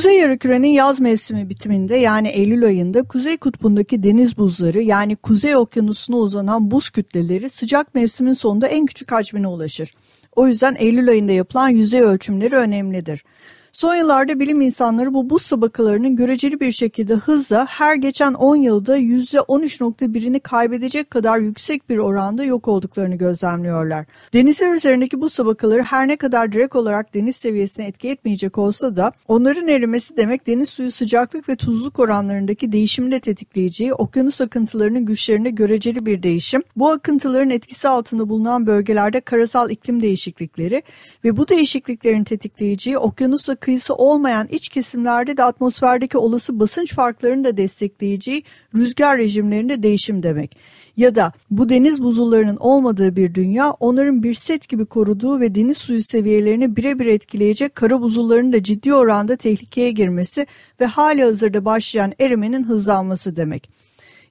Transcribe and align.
Kuzey 0.00 0.18
yarımkürenin 0.18 0.68
yaz 0.68 1.00
mevsimi 1.00 1.48
bitiminde 1.48 1.96
yani 1.96 2.28
Eylül 2.28 2.64
ayında 2.64 3.02
Kuzey 3.02 3.36
Kutbu'ndaki 3.36 4.02
deniz 4.02 4.38
buzları 4.38 4.82
yani 4.82 5.16
Kuzey 5.16 5.56
Okyanusu'na 5.56 6.16
uzanan 6.16 6.70
buz 6.70 6.90
kütleleri 6.90 7.50
sıcak 7.50 7.94
mevsimin 7.94 8.32
sonunda 8.32 8.68
en 8.68 8.86
küçük 8.86 9.12
hacmine 9.12 9.48
ulaşır. 9.48 9.94
O 10.36 10.46
yüzden 10.46 10.76
Eylül 10.78 11.08
ayında 11.08 11.32
yapılan 11.32 11.68
yüzey 11.68 12.00
ölçümleri 12.00 12.56
önemlidir. 12.56 13.24
Son 13.72 13.94
yıllarda 13.94 14.40
bilim 14.40 14.60
insanları 14.60 15.14
bu 15.14 15.30
buz 15.30 15.46
tabakalarının 15.46 16.16
göreceli 16.16 16.60
bir 16.60 16.72
şekilde 16.72 17.14
hızla 17.14 17.66
her 17.66 17.94
geçen 17.94 18.34
10 18.34 18.56
yılda 18.56 18.98
%13.1'ini 18.98 20.40
kaybedecek 20.40 21.10
kadar 21.10 21.38
yüksek 21.38 21.90
bir 21.90 21.98
oranda 21.98 22.44
yok 22.44 22.68
olduklarını 22.68 23.14
gözlemliyorlar. 23.14 24.06
Denizler 24.32 24.74
üzerindeki 24.74 25.20
buz 25.20 25.34
tabakaları 25.34 25.82
her 25.82 26.08
ne 26.08 26.16
kadar 26.16 26.52
direkt 26.52 26.76
olarak 26.76 27.14
deniz 27.14 27.36
seviyesine 27.36 27.86
etki 27.86 28.08
etmeyecek 28.08 28.58
olsa 28.58 28.96
da 28.96 29.12
onların 29.28 29.68
erimesi 29.68 30.16
demek 30.16 30.46
deniz 30.46 30.68
suyu 30.68 30.92
sıcaklık 30.92 31.48
ve 31.48 31.56
tuzluk 31.56 31.98
oranlarındaki 31.98 32.72
değişimi 32.72 33.10
de 33.10 33.20
tetikleyeceği 33.20 33.94
okyanus 33.94 34.40
akıntılarının 34.40 35.06
güçlerinde 35.06 35.50
göreceli 35.50 36.06
bir 36.06 36.22
değişim. 36.22 36.62
Bu 36.76 36.90
akıntıların 36.90 37.50
etkisi 37.50 37.88
altında 37.88 38.28
bulunan 38.28 38.66
bölgelerde 38.66 39.20
karasal 39.20 39.70
iklim 39.70 40.02
değişiklikleri 40.02 40.82
ve 41.24 41.36
bu 41.36 41.48
değişikliklerin 41.48 42.24
tetikleyeceği 42.24 42.98
okyanusla 42.98 43.59
kıyısı 43.60 43.94
olmayan 43.94 44.48
iç 44.50 44.68
kesimlerde 44.68 45.36
de 45.36 45.44
atmosferdeki 45.44 46.18
olası 46.18 46.60
basınç 46.60 46.94
farklarını 46.94 47.44
da 47.44 47.56
destekleyeceği 47.56 48.44
rüzgar 48.74 49.18
rejimlerinde 49.18 49.82
değişim 49.82 50.22
demek. 50.22 50.56
Ya 50.96 51.14
da 51.14 51.32
bu 51.50 51.68
deniz 51.68 52.02
buzullarının 52.02 52.56
olmadığı 52.56 53.16
bir 53.16 53.34
dünya 53.34 53.70
onların 53.70 54.22
bir 54.22 54.34
set 54.34 54.68
gibi 54.68 54.86
koruduğu 54.86 55.40
ve 55.40 55.54
deniz 55.54 55.78
suyu 55.78 56.02
seviyelerini 56.02 56.76
birebir 56.76 57.06
etkileyecek 57.06 57.74
kara 57.74 58.00
buzullarının 58.00 58.52
da 58.52 58.62
ciddi 58.62 58.94
oranda 58.94 59.36
tehlikeye 59.36 59.90
girmesi 59.90 60.46
ve 60.80 60.86
hali 60.86 61.24
hazırda 61.24 61.64
başlayan 61.64 62.12
erimenin 62.20 62.64
hızlanması 62.64 63.36
demek. 63.36 63.70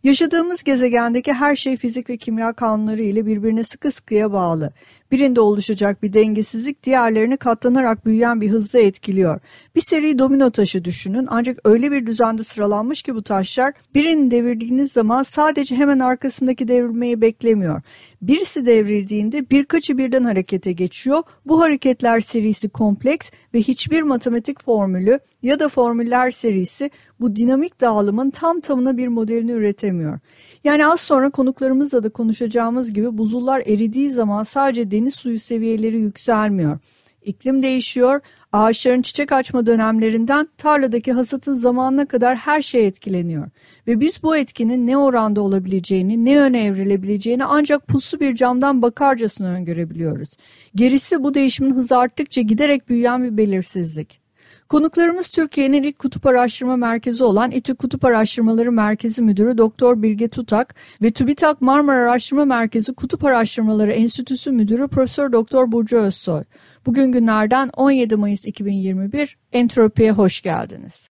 Yaşadığımız 0.04 0.64
gezegendeki 0.64 1.34
her 1.34 1.56
şey 1.56 1.78
fizik 1.78 2.10
ve 2.10 2.18
kimya 2.18 2.54
kanunları 2.54 3.02
ile 3.02 3.26
birbirine 3.26 3.64
sıkı 3.64 3.92
sıkıya 3.92 4.32
bağlı. 4.32 4.72
Birinde 5.12 5.42
oluşacak 5.42 6.04
bir 6.04 6.14
dengesizlik 6.14 6.84
diğerlerini 6.84 7.38
katlanarak 7.38 8.06
büyüyen 8.06 8.42
bir 8.42 8.50
hızla 8.50 8.80
etkiliyor. 8.80 9.40
Bir 9.76 9.82
seri 9.82 10.20
domino 10.20 10.52
taşı 10.52 10.86
düşünün 10.86 11.28
ancak 11.30 11.60
öyle 11.66 11.92
bir 11.92 12.06
düzende 12.06 12.44
sıralanmış 12.44 13.02
ki 13.02 13.16
bu 13.16 13.24
taşlar 13.24 13.74
birini 13.96 14.32
devirdiğiniz 14.32 14.92
zaman 14.92 15.24
sadece 15.24 15.76
hemen 15.76 16.00
arkasındaki 16.00 16.68
devrilmeyi 16.68 17.22
beklemiyor. 17.22 17.82
Birisi 18.22 18.66
devrildiğinde 18.66 19.50
birkaçı 19.50 19.98
birden 19.98 20.24
harekete 20.24 20.72
geçiyor. 20.72 21.24
Bu 21.46 21.62
hareketler 21.62 22.20
serisi 22.20 22.70
kompleks 22.70 23.32
ve 23.54 23.60
hiçbir 23.60 24.02
matematik 24.02 24.64
formülü 24.64 25.20
ya 25.44 25.60
da 25.60 25.70
formüller 25.70 26.32
serisi 26.32 26.92
bu 27.20 27.36
dinamik 27.36 27.82
dağılımın 27.82 28.30
tam 28.30 28.60
tamına 28.60 28.98
bir 28.98 29.08
modelini 29.08 29.52
üretemiyor. 29.52 30.20
Yani 30.64 30.86
az 30.86 31.02
sonra 31.02 31.30
konuklarımızla 31.30 32.04
da 32.04 32.10
konuşacağımız 32.10 32.94
gibi 32.94 33.18
buzullar 33.18 33.64
eridiği 33.66 34.10
zaman 34.10 34.44
sadece 34.44 34.92
deniz 34.92 35.16
suyu 35.16 35.40
seviyeleri 35.40 35.98
yükselmiyor. 35.98 36.80
İklim 37.24 37.64
değişiyor, 37.64 38.22
ağaçların 38.54 39.02
çiçek 39.02 39.32
açma 39.32 39.66
dönemlerinden 39.66 40.50
tarladaki 40.58 41.12
hasatın 41.12 41.56
zamanına 41.56 42.06
kadar 42.06 42.36
her 42.36 42.62
şey 42.62 42.88
etkileniyor. 42.88 43.50
Ve 43.88 44.00
biz 44.00 44.24
bu 44.24 44.38
etkinin 44.38 44.88
ne 44.88 44.98
oranda 44.98 45.42
olabileceğini, 45.42 46.26
ne 46.26 46.32
yöne 46.32 46.64
evrilebileceğini 46.64 47.46
ancak 47.46 47.88
puslu 47.88 48.20
bir 48.20 48.36
camdan 48.36 48.82
bakarcasına 48.82 49.48
öngörebiliyoruz. 49.48 50.30
Gerisi 50.76 51.24
bu 51.24 51.34
değişimin 51.34 51.76
hızı 51.76 51.98
arttıkça 51.98 52.42
giderek 52.42 52.90
büyüyen 52.90 53.24
bir 53.24 53.38
belirsizlik. 53.38 54.19
Konuklarımız 54.70 55.30
Türkiye'nin 55.30 55.84
ilk 55.84 56.00
kutup 56.00 56.26
araştırma 56.26 56.78
merkezi 56.78 57.24
olan 57.24 57.52
İTÜ 57.52 57.76
Kutup 57.76 58.06
Araştırmaları 58.06 58.72
Merkezi 58.72 59.22
Müdürü 59.22 59.58
Doktor 59.58 60.02
Bilge 60.02 60.28
Tutak 60.28 60.76
ve 61.02 61.12
TÜBİTAK 61.12 61.62
Marmara 61.62 61.98
Araştırma 61.98 62.46
Merkezi 62.46 62.94
Kutup 62.94 63.26
Araştırmaları 63.26 63.92
Enstitüsü 63.92 64.52
Müdürü 64.52 64.88
Profesör 64.88 65.32
Doktor 65.32 65.72
Burcu 65.72 65.98
Özsoy. 65.98 66.44
Bugün 66.86 67.12
günlerden 67.12 67.70
17 67.78 68.16
Mayıs 68.16 68.46
2021 68.46 69.38
Entropi'ye 69.52 70.12
hoş 70.12 70.42
geldiniz. 70.42 71.10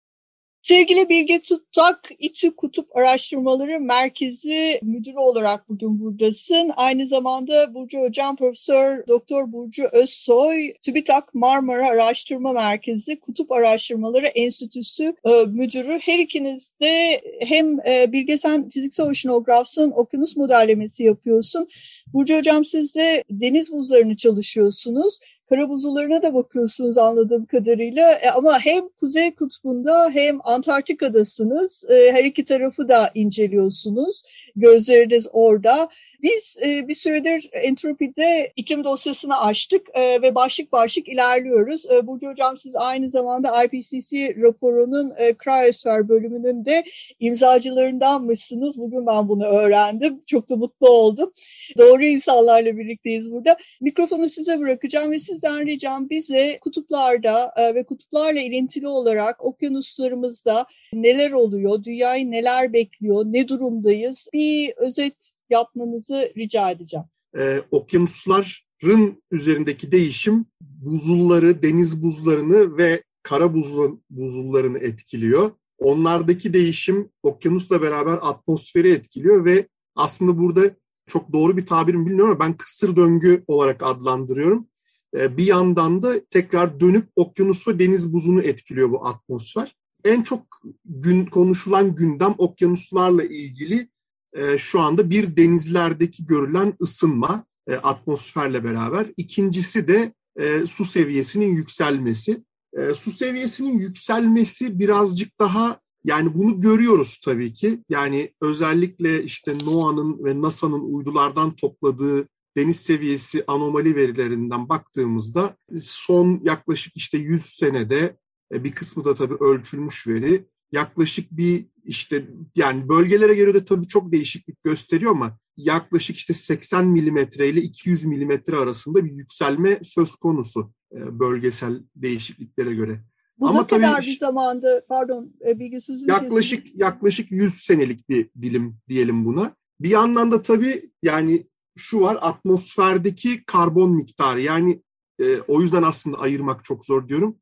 Sevgili 0.64 1.08
Bilge 1.08 1.42
Tuttak, 1.42 2.10
İTÜ 2.18 2.56
Kutup 2.56 2.96
Araştırmaları 2.96 3.80
Merkezi 3.80 4.80
Müdürü 4.82 5.18
olarak 5.18 5.68
bugün 5.68 6.00
buradasın. 6.00 6.70
Aynı 6.76 7.06
zamanda 7.06 7.74
Burcu 7.74 7.98
Hocam, 7.98 8.36
Profesör 8.36 9.06
Doktor 9.08 9.52
Burcu 9.52 9.84
Özsoy, 9.92 10.72
TÜBİTAK 10.82 11.34
Marmara 11.34 11.88
Araştırma 11.88 12.52
Merkezi 12.52 13.20
Kutup 13.20 13.52
Araştırmaları 13.52 14.26
Enstitüsü 14.26 15.14
e, 15.24 15.30
Müdürü. 15.46 15.98
Her 16.02 16.18
ikiniz 16.18 16.70
de 16.80 17.20
hem 17.40 17.80
e, 17.80 18.12
Bilge 18.12 18.38
sen 18.38 18.68
fiziksel 18.70 19.06
oşinografsın, 19.06 19.90
okyanus 19.90 20.36
modellemesi 20.36 21.02
yapıyorsun. 21.02 21.68
Burcu 22.12 22.36
Hocam 22.36 22.64
siz 22.64 22.94
de 22.94 23.24
deniz 23.30 23.72
buzlarını 23.72 24.16
çalışıyorsunuz 24.16 25.18
kara 25.48 25.68
buzullarına 25.68 26.22
da 26.22 26.34
bakıyorsunuz 26.34 26.98
anladığım 26.98 27.46
kadarıyla. 27.46 28.12
E, 28.12 28.30
ama 28.30 28.58
hem 28.58 28.88
Kuzey 28.88 29.34
Kutbu'nda 29.34 30.10
hem 30.10 30.38
Antarktika'dasınız. 30.44 31.84
E, 31.90 32.12
her 32.12 32.24
iki 32.24 32.44
tarafı 32.44 32.88
da 32.88 33.10
inceliyorsunuz. 33.14 34.22
Gözleriniz 34.56 35.26
orada. 35.32 35.88
Biz 36.24 36.56
e, 36.66 36.88
bir 36.88 36.94
süredir 36.94 37.50
Entropi'de 37.52 38.52
iklim 38.56 38.84
dosyasını 38.84 39.40
açtık 39.40 39.86
e, 39.94 40.22
ve 40.22 40.34
başlık 40.34 40.72
başlık 40.72 41.08
ilerliyoruz. 41.08 41.86
E, 41.90 42.06
Burcu 42.06 42.28
Hocam 42.28 42.56
siz 42.56 42.76
aynı 42.76 43.10
zamanda 43.10 43.64
IPCC 43.64 44.36
raporunun 44.42 45.12
e, 45.18 45.34
Cryosfer 45.44 46.08
bölümünün 46.08 46.64
de 46.64 46.84
imzacılarındanmışsınız. 47.20 48.78
Bugün 48.78 49.06
ben 49.06 49.28
bunu 49.28 49.46
öğrendim. 49.46 50.22
Çok 50.26 50.48
da 50.48 50.56
mutlu 50.56 50.88
oldum. 50.88 51.32
Doğru 51.78 52.04
insanlarla 52.04 52.76
birlikteyiz 52.78 53.32
burada. 53.32 53.56
Mikrofonu 53.80 54.28
size 54.28 54.60
bırakacağım 54.60 55.10
ve 55.10 55.18
sizden 55.18 55.66
ricam 55.66 56.10
bize 56.10 56.58
kutuplarda 56.58 57.52
e, 57.56 57.74
ve 57.74 57.84
kutuplarla 57.84 58.40
ilintili 58.40 58.88
olarak 58.88 59.44
okyanuslarımızda 59.44 60.66
neler 60.92 61.32
oluyor, 61.32 61.84
dünyayı 61.84 62.30
neler 62.30 62.72
bekliyor, 62.72 63.24
ne 63.24 63.48
durumdayız 63.48 64.28
bir 64.32 64.72
özet 64.76 65.33
yapmanızı 65.50 66.32
rica 66.36 66.70
edeceğim. 66.70 67.06
Ee, 67.38 67.62
okyanusların 67.70 69.22
üzerindeki 69.30 69.92
değişim 69.92 70.46
buzulları, 70.60 71.62
deniz 71.62 72.02
buzlarını 72.02 72.76
ve 72.76 73.02
kara 73.22 73.54
buzul, 73.54 73.98
buzullarını 74.10 74.78
etkiliyor. 74.78 75.50
Onlardaki 75.78 76.52
değişim 76.52 77.08
okyanusla 77.22 77.82
beraber 77.82 78.18
atmosferi 78.22 78.90
etkiliyor 78.90 79.44
ve 79.44 79.68
aslında 79.96 80.38
burada 80.38 80.70
çok 81.06 81.32
doğru 81.32 81.56
bir 81.56 81.66
tabirim 81.66 82.06
bilmiyorum 82.06 82.30
ama 82.30 82.40
ben 82.40 82.56
kısır 82.56 82.96
döngü 82.96 83.44
olarak 83.46 83.82
adlandırıyorum. 83.82 84.68
Ee, 85.16 85.36
bir 85.36 85.46
yandan 85.46 86.02
da 86.02 86.24
tekrar 86.30 86.80
dönüp 86.80 87.08
okyanus 87.16 87.68
ve 87.68 87.78
deniz 87.78 88.12
buzunu 88.12 88.42
etkiliyor 88.42 88.90
bu 88.90 89.06
atmosfer. 89.06 89.76
En 90.04 90.22
çok 90.22 90.42
gün 90.84 91.26
konuşulan 91.26 91.94
gündem 91.94 92.34
okyanuslarla 92.38 93.24
ilgili 93.24 93.88
e, 94.34 94.58
şu 94.58 94.80
anda 94.80 95.10
bir 95.10 95.36
denizlerdeki 95.36 96.26
görülen 96.26 96.74
ısınma 96.82 97.44
e, 97.66 97.74
atmosferle 97.74 98.64
beraber. 98.64 99.06
İkincisi 99.16 99.88
de 99.88 100.12
e, 100.36 100.66
su 100.66 100.84
seviyesinin 100.84 101.56
yükselmesi. 101.56 102.44
E, 102.78 102.94
su 102.94 103.10
seviyesinin 103.10 103.78
yükselmesi 103.78 104.78
birazcık 104.78 105.40
daha 105.40 105.80
yani 106.04 106.34
bunu 106.34 106.60
görüyoruz 106.60 107.20
tabii 107.24 107.52
ki. 107.52 107.80
Yani 107.88 108.32
özellikle 108.40 109.24
işte 109.24 109.58
NOAA'nın 109.64 110.24
ve 110.24 110.42
NASA'nın 110.42 110.94
uydulardan 110.94 111.56
topladığı 111.56 112.28
deniz 112.56 112.76
seviyesi 112.76 113.44
anomali 113.46 113.96
verilerinden 113.96 114.68
baktığımızda 114.68 115.56
son 115.82 116.40
yaklaşık 116.44 116.96
işte 116.96 117.18
100 117.18 117.46
senede 117.46 118.16
bir 118.52 118.72
kısmı 118.72 119.04
da 119.04 119.14
tabii 119.14 119.34
ölçülmüş 119.34 120.06
veri 120.06 120.44
yaklaşık 120.72 121.30
bir 121.30 121.66
işte 121.84 122.28
yani 122.54 122.88
bölgelere 122.88 123.34
göre 123.34 123.54
de 123.54 123.64
tabii 123.64 123.88
çok 123.88 124.12
değişiklik 124.12 124.62
gösteriyor 124.62 125.10
ama 125.10 125.38
yaklaşık 125.56 126.16
işte 126.16 126.34
80 126.34 126.86
milimetre 126.86 127.48
ile 127.48 127.60
200 127.60 128.04
milimetre 128.04 128.56
arasında 128.56 129.04
bir 129.04 129.12
yükselme 129.12 129.80
söz 129.82 130.16
konusu 130.16 130.72
e, 130.92 131.18
bölgesel 131.18 131.82
değişikliklere 131.96 132.74
göre. 132.74 133.00
Bu 133.38 133.48
Ama 133.48 133.60
ne 133.60 133.66
kadar 133.66 134.02
bir 134.02 134.18
zamanda 134.18 134.84
pardon 134.88 135.32
e, 135.48 135.58
bilgi 135.58 135.80
sözünü 135.80 136.10
yaklaşık 136.10 136.64
kesin. 136.64 136.78
yaklaşık 136.78 137.30
100 137.30 137.54
senelik 137.54 138.08
bir 138.08 138.30
dilim 138.42 138.76
diyelim 138.88 139.24
buna. 139.24 139.56
Bir 139.80 139.90
yandan 139.90 140.32
da 140.32 140.42
tabii 140.42 140.90
yani 141.02 141.46
şu 141.76 142.00
var 142.00 142.18
atmosferdeki 142.20 143.44
karbon 143.44 143.90
miktarı 143.90 144.40
yani 144.40 144.82
e, 145.20 145.40
o 145.40 145.60
yüzden 145.60 145.82
aslında 145.82 146.18
ayırmak 146.18 146.64
çok 146.64 146.84
zor 146.84 147.08
diyorum. 147.08 147.38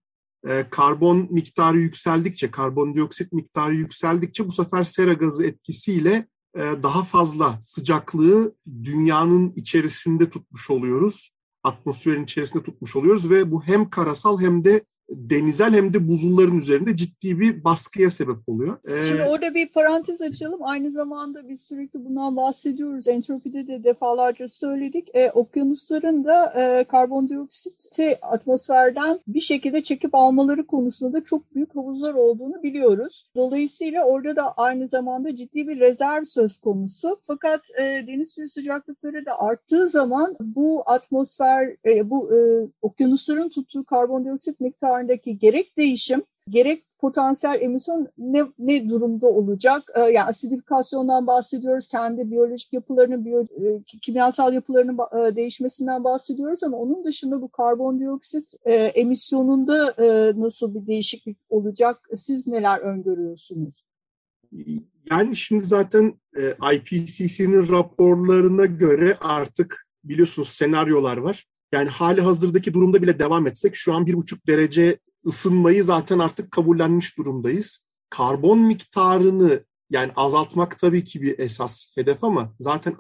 E, 0.49 0.67
karbon 0.71 1.29
miktarı 1.31 1.79
yükseldikçe, 1.79 2.51
karbondioksit 2.51 3.33
miktarı 3.33 3.75
yükseldikçe 3.75 4.47
bu 4.47 4.53
sefer 4.53 4.85
sera 4.85 5.13
gazı 5.13 5.47
etkisiyle 5.47 6.27
e, 6.57 6.61
daha 6.61 7.05
fazla 7.05 7.59
sıcaklığı 7.63 8.55
dünyanın 8.85 9.53
içerisinde 9.57 10.31
tutmuş 10.31 10.71
oluyoruz. 10.71 11.31
Atmosferin 11.65 12.25
içerisinde 12.25 12.63
tutmuş 12.63 12.97
oluyoruz 12.97 13.31
ve 13.31 13.51
bu 13.51 13.63
hem 13.63 13.91
karasal 13.91 14.41
hem 14.41 14.65
de 14.65 14.85
denizel 15.13 15.73
hem 15.73 15.95
de 15.95 16.09
buzulların 16.09 16.59
üzerinde 16.59 16.97
ciddi 16.97 17.41
bir 17.41 17.65
baskıya 17.65 18.11
sebep 18.11 18.49
oluyor. 18.49 18.79
Ee, 18.91 19.05
Şimdi 19.05 19.23
orada 19.23 19.55
bir 19.55 19.69
parantez 19.69 20.21
açalım. 20.21 20.61
Aynı 20.63 20.91
zamanda 20.91 21.49
biz 21.49 21.61
sürekli 21.61 22.05
bundan 22.05 22.37
bahsediyoruz. 22.37 23.09
Entropide 23.09 23.67
de 23.67 23.85
defalarca 23.85 24.49
söyledik. 24.49 25.09
E, 25.15 25.31
okyanusların 25.31 26.25
da 26.25 26.53
e, 26.57 26.85
karbondioksiti 26.85 28.19
atmosferden 28.23 29.21
bir 29.29 29.41
şekilde 29.41 29.83
çekip 29.83 30.15
almaları 30.15 30.67
konusunda 30.67 31.25
çok 31.25 31.55
büyük 31.55 31.77
havuzlar 31.77 32.15
olduğunu 32.15 32.63
biliyoruz. 32.63 33.27
Dolayısıyla 33.37 34.05
orada 34.05 34.37
da 34.37 34.53
aynı 34.53 34.89
zamanda 34.89 35.37
ciddi 35.37 35.69
bir 35.69 35.81
rezerv 35.81 36.25
söz 36.25 36.59
konusu. 36.59 37.21
Fakat 37.27 37.61
e, 37.81 38.07
deniz 38.07 38.33
suyu 38.33 38.49
sıcaklıkları 38.49 39.27
da 39.27 39.41
arttığı 39.41 39.89
zaman 39.89 40.37
bu 40.41 40.83
atmosfer, 40.87 41.77
e, 41.87 42.11
bu 42.11 42.35
e, 42.35 42.39
okyanusların 42.83 43.49
tuttuğu 43.49 43.85
karbondioksit 43.85 44.61
miktarı 44.61 45.02
miktarındaki 45.03 45.39
gerek 45.39 45.79
değişim 45.79 46.23
gerek 46.49 46.83
potansiyel 46.99 47.61
emisyon 47.61 48.09
ne, 48.19 48.43
ne 48.59 48.89
durumda 48.89 49.27
olacak? 49.27 49.83
Ee, 49.95 50.01
yani 50.01 50.25
asidifikasyondan 50.25 51.27
bahsediyoruz, 51.27 51.89
kendi 51.89 52.31
biyolojik 52.31 52.73
yapılarının, 52.73 53.25
biyo, 53.25 53.43
e, 53.43 53.83
kimyasal 54.03 54.53
yapılarının 54.53 54.99
e, 54.99 55.37
değişmesinden 55.37 56.05
bahsediyoruz 56.05 56.63
ama 56.63 56.77
onun 56.77 57.05
dışında 57.05 57.43
bu 57.43 57.49
karbondioksit 57.49 58.55
e, 58.65 58.75
emisyonunda 58.75 59.95
e, 59.99 60.41
nasıl 60.41 60.75
bir 60.75 60.87
değişiklik 60.87 61.39
olacak? 61.49 62.09
Siz 62.17 62.47
neler 62.47 62.79
öngörüyorsunuz? 62.79 63.85
Yani 65.11 65.37
şimdi 65.37 65.65
zaten 65.65 66.15
e, 66.37 66.55
IPCC'nin 66.75 67.69
raporlarına 67.69 68.65
göre 68.65 69.17
artık 69.21 69.87
biliyorsunuz 70.05 70.49
senaryolar 70.49 71.17
var. 71.17 71.47
Yani 71.73 71.89
hali 71.89 72.21
hazırdaki 72.21 72.75
durumda 72.75 73.03
bile 73.03 73.19
devam 73.19 73.47
etsek 73.47 73.77
şu 73.77 73.95
an 73.95 74.07
bir 74.07 74.15
buçuk 74.15 74.47
derece 74.47 74.99
ısınmayı 75.27 75.85
zaten 75.85 76.19
artık 76.19 76.51
kabullenmiş 76.51 77.19
durumdayız. 77.19 77.85
Karbon 78.11 78.59
miktarını 78.59 79.65
yani 79.91 80.13
azaltmak 80.17 80.79
tabii 80.79 81.05
ki 81.05 81.23
bir 81.23 81.39
esas 81.39 81.87
hedef 81.95 82.25
ama 82.25 82.55
zaten 82.59 82.97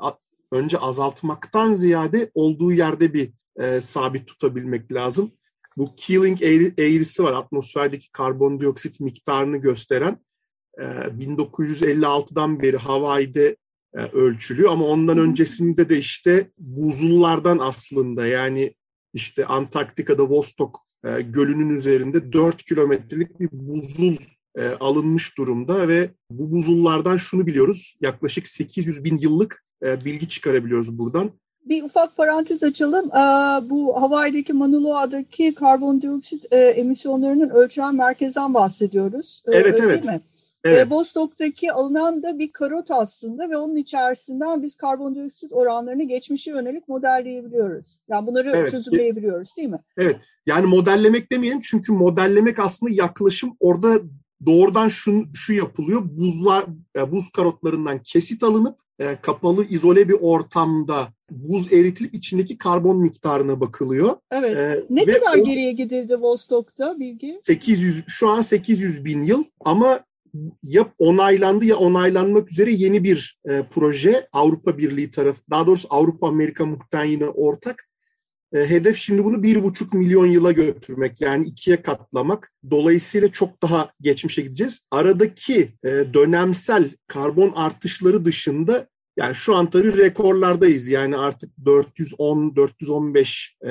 önce 0.53 0.79
azaltmaktan 0.79 1.75
ziyade 1.75 2.31
olduğu 2.35 2.73
yerde 2.73 3.15
bir 3.15 3.33
e, 3.57 3.81
sabit 3.81 4.27
tutabilmek 4.27 4.93
lazım. 4.93 5.33
Bu 5.77 5.95
Keeling 5.97 6.43
eğrisi 6.79 7.23
var 7.23 7.33
atmosferdeki 7.33 8.13
karbondioksit 8.13 9.01
miktarını 9.01 9.57
gösteren. 9.57 10.19
E, 10.79 10.83
1956'dan 10.83 12.63
beri 12.63 12.77
Hawaii'de 12.77 13.57
ölçülüyor 13.95 14.73
ama 14.73 14.85
ondan 14.85 15.19
öncesinde 15.19 15.89
de 15.89 15.99
işte 15.99 16.51
buzullardan 16.59 17.59
aslında 17.59 18.27
yani 18.27 18.75
işte 19.15 19.47
Antarktika'da 19.47 20.29
Vostok 20.29 20.81
e, 21.05 21.23
gölünün 21.23 21.75
üzerinde 21.75 22.33
4 22.33 22.63
kilometrelik 22.63 23.41
bir 23.41 23.49
buzul 23.53 24.17
e, 24.57 24.69
alınmış 24.69 25.39
durumda 25.39 25.89
ve 25.89 26.11
bu 26.31 26.53
buzullardan 26.53 27.17
şunu 27.17 27.47
biliyoruz 27.47 27.97
yaklaşık 28.01 28.49
800 28.49 29.05
bin 29.05 29.19
yıllık 29.19 29.65
bilgi 29.83 30.29
çıkarabiliyoruz 30.29 30.99
buradan. 30.99 31.31
Bir 31.65 31.83
ufak 31.83 32.17
parantez 32.17 32.63
açalım. 32.63 33.11
Bu 33.71 34.03
Hawaii'deki 34.03 34.53
Mauna 34.53 34.83
Loa'daki 34.83 35.55
karbondioksit 35.55 36.47
emisyonlarının 36.53 37.51
ölçülen 37.51 37.95
merkezden 37.95 38.55
bahsediyoruz. 38.55 39.43
Evet, 39.47 39.81
evet. 39.83 40.05
Mi? 40.05 40.21
Evet. 40.65 40.87
E, 40.87 40.91
Bostock'taki 40.91 41.73
alınan 41.73 42.23
da 42.23 42.39
bir 42.39 42.53
karot 42.53 42.91
aslında 42.91 43.51
ve 43.51 43.57
onun 43.57 43.77
içerisinden 43.77 44.63
biz 44.63 44.77
karbondioksit 44.77 45.53
oranlarını 45.53 46.03
geçmişe 46.03 46.51
yönelik 46.51 46.89
modelleyebiliyoruz. 46.89 47.99
Yani 48.09 48.27
bunları 48.27 48.53
evet. 48.55 48.71
çözümleyebiliyoruz 48.71 49.57
değil 49.57 49.69
mi? 49.69 49.81
Evet. 49.97 50.17
Yani 50.47 50.67
modellemek 50.67 51.33
demeyelim 51.33 51.61
çünkü 51.61 51.93
modellemek 51.93 52.59
aslında 52.59 52.93
yaklaşım 52.93 53.57
orada 53.61 54.01
doğrudan 54.47 54.89
şu, 54.89 55.25
şu 55.35 55.53
yapılıyor. 55.53 56.03
Buzlar, 56.05 56.67
e, 56.97 57.13
buz 57.13 57.33
karotlarından 57.33 57.99
kesit 58.03 58.43
alınıp 58.43 58.79
e, 58.99 59.17
kapalı 59.23 59.65
izole 59.65 60.09
bir 60.09 60.17
ortamda 60.21 61.09
buz 61.31 61.73
eritilip 61.73 62.15
içindeki 62.15 62.59
karbon 62.59 62.97
miktarına 62.97 63.61
bakılıyor. 63.61 64.17
Evet. 64.31 64.57
Ee, 64.57 64.85
ne 64.91 65.05
kadar 65.05 65.39
o, 65.39 65.45
geriye 65.45 65.73
gidildi 65.73 66.21
Vostok'ta 66.21 66.99
bilgi? 67.01 67.41
800 67.43 68.05
şu 68.09 68.29
an 68.29 68.43
800 68.43 69.05
bin 69.05 69.25
yıl 69.25 69.45
ama 69.61 70.01
ya 70.63 70.95
onaylandı 70.99 71.65
ya 71.65 71.77
onaylanmak 71.77 72.53
üzere 72.53 72.73
yeni 72.73 73.05
bir 73.05 73.41
e, 73.49 73.63
proje 73.75 74.29
Avrupa 74.33 74.79
Birliği 74.79 75.11
tarafı, 75.11 75.41
daha 75.51 75.67
doğrusu 75.67 75.89
Avrupa 75.91 76.29
Amerika 76.29 76.67
muhtemelen 76.67 77.11
yine 77.11 77.25
ortak. 77.25 77.89
E, 78.53 78.71
hedef 78.71 78.97
şimdi 78.97 79.25
bunu 79.25 79.43
bir 79.43 79.63
buçuk 79.63 79.95
milyon 79.95 80.27
yıla 80.27 80.53
götürmek 80.53 81.21
yani 81.21 81.47
ikiye 81.47 81.83
katlamak. 81.83 82.53
Dolayısıyla 82.71 83.33
çok 83.33 83.63
daha 83.63 83.93
geçmişe 84.01 84.43
gideceğiz. 84.43 84.87
Aradaki 84.91 85.73
e, 85.85 85.89
dönemsel 85.89 86.91
karbon 87.07 87.53
artışları 87.57 88.25
dışında 88.25 88.89
yani 89.17 89.35
şu 89.35 89.55
an 89.55 89.71
tabii 89.71 89.99
rekorlardayız. 89.99 90.89
Yani 90.89 91.17
artık 91.17 91.51
410 91.65 92.57
415 92.57 93.57
e, 93.63 93.69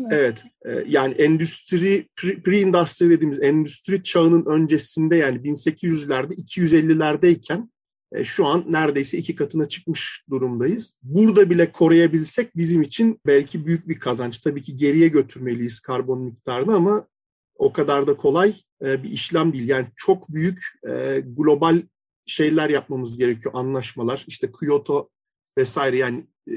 mi? 0.00 0.08
Evet. 0.12 0.44
E, 0.64 0.84
yani 0.86 1.14
endüstri 1.14 2.08
pre-industry 2.16 3.10
dediğimiz 3.10 3.42
endüstri 3.42 4.02
çağının 4.02 4.46
öncesinde 4.46 5.16
yani 5.16 5.38
1800'lerde 5.38 6.34
250'lerdeyken 6.34 7.68
e, 8.12 8.24
şu 8.24 8.46
an 8.46 8.64
neredeyse 8.68 9.18
iki 9.18 9.34
katına 9.34 9.68
çıkmış 9.68 10.24
durumdayız. 10.30 10.94
Burada 11.02 11.50
bile 11.50 11.72
koruyabilsek 11.72 12.56
bizim 12.56 12.82
için 12.82 13.20
belki 13.26 13.66
büyük 13.66 13.88
bir 13.88 13.98
kazanç. 14.00 14.38
Tabii 14.38 14.62
ki 14.62 14.76
geriye 14.76 15.08
götürmeliyiz 15.08 15.80
karbon 15.80 16.20
miktarını 16.20 16.74
ama 16.74 17.06
o 17.54 17.72
kadar 17.72 18.06
da 18.06 18.16
kolay 18.16 18.54
e, 18.82 19.02
bir 19.02 19.10
işlem 19.10 19.52
değil. 19.52 19.68
Yani 19.68 19.86
çok 19.96 20.28
büyük 20.28 20.60
e, 20.88 21.22
global 21.26 21.82
şeyler 22.30 22.70
yapmamız 22.70 23.18
gerekiyor, 23.18 23.54
anlaşmalar. 23.54 24.24
İşte 24.28 24.52
Kyoto 24.52 25.08
vesaire 25.58 25.96
yani 25.96 26.26
e, 26.50 26.52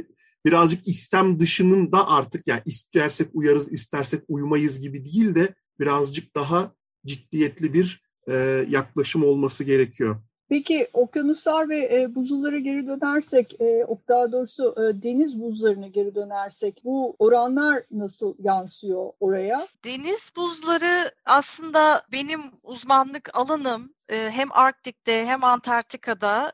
birazcık 0.46 0.88
istem 0.88 1.40
dışının 1.40 1.92
da 1.92 2.08
artık 2.08 2.48
yani 2.48 2.62
istersek 2.66 3.28
uyarız, 3.34 3.72
istersek 3.72 4.24
uymayız 4.28 4.80
gibi 4.80 5.06
değil 5.06 5.36
de 5.36 5.56
birazcık 5.80 6.36
daha 6.36 6.72
ciddiyetli 7.06 7.74
bir 7.74 8.04
e, 8.28 8.34
yaklaşım 8.70 9.24
olması 9.24 9.64
gerekiyor. 9.64 10.22
Peki 10.50 10.88
okyanuslar 10.94 11.70
ve 11.70 12.00
e, 12.00 12.16
buzullara 12.16 12.58
geri 12.58 12.88
dönersek, 12.88 13.62
e, 13.62 13.88
daha 14.08 14.32
doğrusu 14.32 14.76
e, 14.78 15.04
deniz 15.04 15.42
buzlarına 15.42 15.88
geri 15.88 16.16
dönersek 16.16 16.82
bu 16.84 17.16
oranlar 17.20 17.84
nasıl 17.92 18.36
yansıyor 18.40 19.12
oraya? 19.20 19.68
Deniz 19.86 20.32
buzları 20.38 21.12
aslında 21.26 22.02
benim 22.12 22.42
uzmanlık 22.64 23.30
alanım 23.34 23.94
hem 24.10 24.52
Arktik'te 24.52 25.26
hem 25.26 25.44
Antarktika'da 25.44 26.54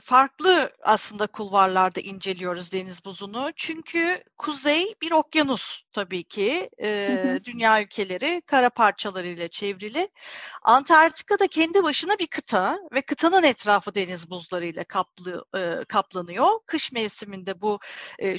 farklı 0.00 0.72
aslında 0.82 1.26
kulvarlarda 1.26 2.00
inceliyoruz 2.00 2.72
deniz 2.72 3.04
buzunu. 3.04 3.50
Çünkü 3.56 4.24
kuzey 4.38 4.94
bir 5.02 5.12
okyanus 5.12 5.82
tabii 5.92 6.24
ki. 6.24 6.70
Dünya 7.44 7.82
ülkeleri 7.82 8.42
kara 8.46 8.70
parçalarıyla 8.70 9.48
çevrili. 9.48 10.08
Antarktika 10.62 11.38
da 11.38 11.46
kendi 11.46 11.82
başına 11.82 12.18
bir 12.18 12.26
kıta 12.26 12.78
ve 12.92 13.02
kıtanın 13.02 13.42
etrafı 13.42 13.94
deniz 13.94 14.30
buzlarıyla 14.30 14.84
kaplı, 14.84 15.44
kaplanıyor. 15.88 16.48
Kış 16.66 16.92
mevsiminde 16.92 17.60
bu 17.60 17.78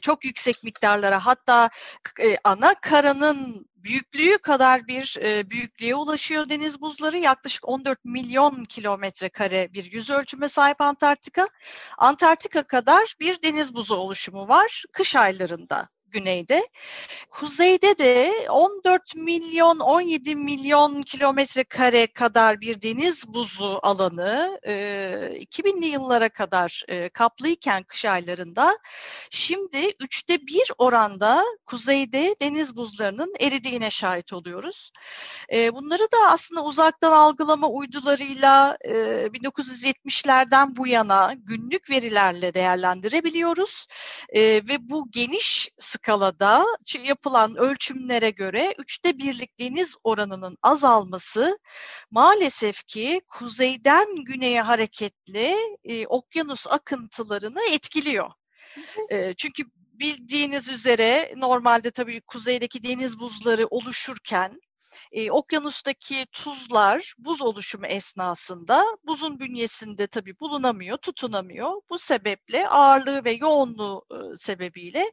çok 0.02 0.26
yüksek 0.26 0.64
miktarlara 0.64 1.26
hatta 1.26 1.70
ana 2.44 2.74
karanın 2.74 3.68
büyüklüğü 3.88 4.38
kadar 4.38 4.88
bir 4.88 5.18
e, 5.22 5.50
büyüklüğe 5.50 5.96
ulaşıyor 5.96 6.50
deniz 6.50 6.82
buzları. 6.82 7.18
Yaklaşık 7.18 7.68
14 7.68 8.06
milyon 8.06 8.66
kilometre 8.66 9.30
kare 9.30 9.74
bir 9.74 9.92
yüz 9.92 10.10
ölçüme 10.10 10.48
sahip 10.50 10.82
Antarktika. 10.82 11.48
Antarktika 11.98 12.64
kadar 12.64 13.16
bir 13.20 13.42
deniz 13.42 13.76
buzu 13.76 13.96
oluşumu 13.96 14.48
var 14.48 14.84
kış 14.94 15.16
aylarında 15.16 15.90
güneyde. 16.18 16.68
Kuzeyde 17.30 17.98
de 17.98 18.48
14 18.50 19.16
milyon 19.16 19.80
17 19.80 20.36
milyon 20.36 21.04
kilometre 21.04 21.64
kare 21.64 22.08
kadar 22.08 22.62
bir 22.62 22.82
deniz 22.82 23.28
buzu 23.28 23.80
alanı 23.84 24.60
e, 24.64 24.74
2000'li 24.74 25.86
yıllara 25.86 26.30
kadar 26.30 26.84
e, 26.88 27.10
kaplıyken 27.10 27.84
kış 27.84 28.06
aylarında 28.06 28.78
şimdi 29.30 29.94
üçte 30.00 30.48
bir 30.48 30.72
oranda 30.78 31.44
kuzeyde 31.66 32.36
deniz 32.42 32.76
buzlarının 32.76 33.34
eridiğine 33.40 33.90
şahit 33.90 34.34
oluyoruz. 34.34 34.92
E, 35.54 35.74
bunları 35.74 36.04
da 36.04 36.18
aslında 36.30 36.64
uzaktan 36.64 37.12
algılama 37.12 37.70
uydularıyla 37.70 38.78
e, 38.86 38.94
1970'lerden 38.94 40.76
bu 40.76 40.88
yana 40.88 41.34
günlük 41.38 41.90
verilerle 41.90 42.54
değerlendirebiliyoruz 42.54 43.88
e, 44.30 44.42
ve 44.42 44.90
bu 44.90 45.12
geniş 45.12 45.70
skalada 46.08 46.66
yapılan 47.04 47.56
ölçümlere 47.56 48.30
göre 48.30 48.76
üçte 48.78 49.18
birlik 49.18 49.60
deniz 49.60 49.96
oranının 50.04 50.58
azalması 50.62 51.60
maalesef 52.12 52.88
ki 52.88 53.22
kuzeyden 53.28 54.16
güneye 54.16 54.62
hareketli 54.62 55.56
e, 55.84 56.08
okyanus 56.08 56.68
akıntılarını 56.68 57.62
etkiliyor. 57.72 58.32
E, 59.10 59.34
çünkü 59.34 59.64
bildiğiniz 59.94 60.70
üzere 60.70 61.34
normalde 61.38 61.92
tabii 61.92 62.22
kuzeydeki 62.22 62.84
deniz 62.84 63.20
buzları 63.20 63.68
oluşurken 63.68 64.62
e, 65.12 65.32
okyanustaki 65.32 66.26
tuzlar 66.32 67.14
buz 67.18 67.42
oluşumu 67.42 67.86
esnasında 67.86 68.84
buzun 69.04 69.40
bünyesinde 69.40 70.08
tabii 70.08 70.40
bulunamıyor, 70.40 70.98
tutunamıyor. 70.98 71.82
Bu 71.90 72.00
sebeple 72.00 72.68
ağırlığı 72.70 73.26
ve 73.26 73.32
yoğunluğu 73.32 74.06
e, 74.12 74.36
sebebiyle 74.36 75.12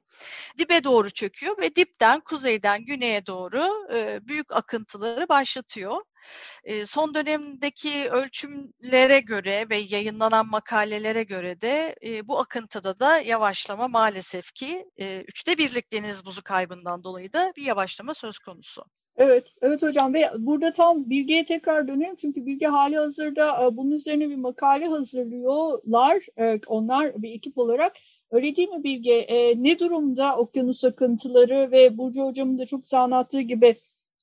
dibe 0.59 0.85
doğru 0.85 1.11
çöküyor 1.11 1.59
ve 1.59 1.77
dipten 1.77 2.21
kuzeyden 2.21 2.85
güneye 2.85 3.27
doğru 3.27 3.89
e, 3.95 4.29
büyük 4.29 4.53
akıntıları 4.53 5.29
başlatıyor. 5.29 6.03
Son 6.87 7.15
dönemdeki 7.15 8.11
ölçümlere 8.11 9.21
göre 9.21 9.67
ve 9.71 9.77
yayınlanan 9.79 10.47
makalelere 10.47 11.23
göre 11.23 11.61
de 11.61 11.97
bu 12.25 12.39
akıntıda 12.39 13.01
da 13.01 13.19
yavaşlama 13.19 13.89
maalesef 13.89 14.53
ki 14.53 14.87
üçte 15.29 15.59
birlik 15.59 15.93
deniz 15.93 16.27
buzu 16.27 16.43
kaybından 16.43 17.05
dolayı 17.05 17.33
da 17.33 17.53
bir 17.57 17.63
yavaşlama 17.63 18.15
söz 18.15 18.39
konusu. 18.39 18.85
Evet, 19.16 19.54
evet 19.62 19.83
hocam 19.83 20.14
ve 20.14 20.30
burada 20.38 20.73
tam 20.73 21.11
Bilge'ye 21.11 21.44
tekrar 21.44 21.88
dönüyorum 21.88 22.16
çünkü 22.16 22.47
Bilge 22.47 22.66
hali 22.66 22.97
hazırda 22.97 23.66
e, 23.66 23.76
bunun 23.76 23.90
üzerine 23.90 24.30
bir 24.30 24.37
makale 24.37 24.87
hazırlıyorlar. 24.87 26.26
E, 26.38 26.61
onlar 26.68 27.23
bir 27.23 27.33
ekip 27.33 27.59
olarak. 27.59 27.92
Öyle 28.30 28.56
değil 28.56 28.68
mi 28.68 28.85
Bilge? 28.85 29.12
E, 29.12 29.62
ne 29.62 29.78
durumda 29.78 30.37
okyanus 30.37 30.85
akıntıları 30.85 31.71
ve 31.73 31.99
Burcu 31.99 32.23
hocamın 32.23 32.59
da 32.59 32.66
çok 32.66 32.83
güzel 32.83 33.02
anlattığı 33.02 33.40
gibi 33.40 33.76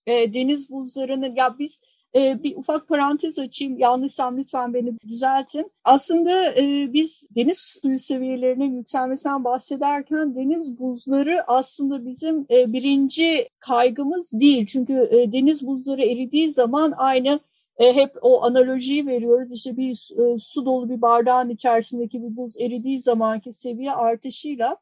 deniz 0.07 0.69
buzlarının 0.69 1.35
ya 1.35 1.55
biz 1.59 1.81
e, 2.15 2.43
bir 2.43 2.57
ufak 2.57 2.87
parantez 2.87 3.39
açayım. 3.39 3.79
Yanlışsam 3.79 4.37
lütfen 4.37 4.73
beni 4.73 4.99
düzeltin. 4.99 5.71
Aslında 5.83 6.53
e, 6.55 6.93
biz 6.93 7.27
deniz 7.35 7.79
suyu 7.81 7.99
seviyelerinin 7.99 8.77
yükselmesinden 8.77 9.43
bahsederken 9.43 10.35
deniz 10.35 10.79
buzları 10.79 11.43
aslında 11.47 12.05
bizim 12.05 12.45
e, 12.51 12.73
birinci 12.73 13.49
kaygımız 13.59 14.31
değil. 14.33 14.65
Çünkü 14.65 15.09
e, 15.11 15.31
deniz 15.31 15.67
buzları 15.67 16.01
eridiği 16.01 16.51
zaman 16.51 16.93
aynı 16.97 17.39
e, 17.77 17.95
hep 17.95 18.11
o 18.21 18.43
analojiyi 18.43 19.07
veriyoruz. 19.07 19.53
İşte 19.53 19.77
bir 19.77 20.09
e, 20.19 20.37
su 20.37 20.65
dolu 20.65 20.89
bir 20.89 21.01
bardağın 21.01 21.49
içerisindeki 21.49 22.23
bir 22.23 22.35
buz 22.35 22.57
eridiği 22.57 23.01
zamanki 23.01 23.53
seviye 23.53 23.91
artışıyla 23.91 24.77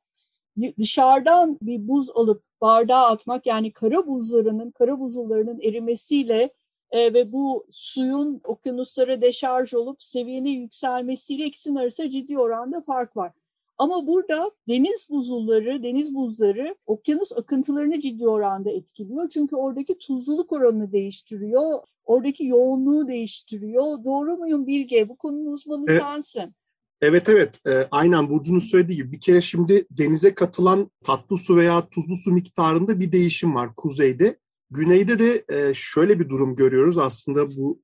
dışarıdan 0.77 1.57
bir 1.62 1.88
buz 1.88 2.09
alıp 2.15 2.43
bardağa 2.62 3.05
atmak 3.05 3.45
yani 3.45 3.71
kara 3.71 4.07
buzlarının, 4.07 4.71
kara 4.71 5.00
buzullarının 5.00 5.59
erimesiyle 5.62 6.50
e, 6.91 7.13
ve 7.13 7.31
bu 7.31 7.65
suyun 7.72 8.41
okyanuslara 8.43 9.22
deşarj 9.22 9.74
olup 9.74 10.03
seviyenin 10.03 10.62
yükselmesiyle 10.62 11.46
ikisinin 11.46 11.75
arasında 11.75 12.10
ciddi 12.10 12.39
oranda 12.39 12.81
fark 12.81 13.17
var. 13.17 13.31
Ama 13.77 14.08
burada 14.08 14.51
deniz 14.67 15.08
buzulları, 15.10 15.84
deniz 15.84 16.15
buzları 16.15 16.75
okyanus 16.86 17.31
akıntılarını 17.38 18.00
ciddi 18.00 18.27
oranda 18.27 18.72
etkiliyor. 18.72 19.29
Çünkü 19.29 19.55
oradaki 19.55 19.98
tuzluluk 19.98 20.51
oranını 20.51 20.91
değiştiriyor, 20.91 21.79
oradaki 22.05 22.46
yoğunluğu 22.46 23.08
değiştiriyor. 23.08 24.03
Doğru 24.03 24.38
muyum 24.38 24.67
Bilge? 24.67 25.10
Bu 25.10 25.17
konunun 25.17 25.51
uzmanı 25.51 25.86
evet. 25.88 26.01
sensin. 26.01 26.55
Evet 27.01 27.29
evet 27.29 27.67
e, 27.67 27.88
aynen 27.91 28.29
Burcu'nun 28.29 28.60
söylediği 28.60 28.98
gibi 28.98 29.12
bir 29.12 29.22
kere 29.22 29.41
şimdi 29.41 29.88
denize 29.91 30.34
katılan 30.34 30.91
tatlı 31.03 31.38
su 31.38 31.55
veya 31.55 31.89
tuzlu 31.89 32.17
su 32.17 32.31
miktarında 32.31 33.00
bir 33.00 33.12
değişim 33.12 33.55
var 33.55 33.75
kuzeyde. 33.75 34.39
Güneyde 34.71 35.19
de 35.19 35.45
e, 35.49 35.73
şöyle 35.73 36.19
bir 36.19 36.29
durum 36.29 36.55
görüyoruz. 36.55 36.97
Aslında 36.97 37.47
bu 37.47 37.81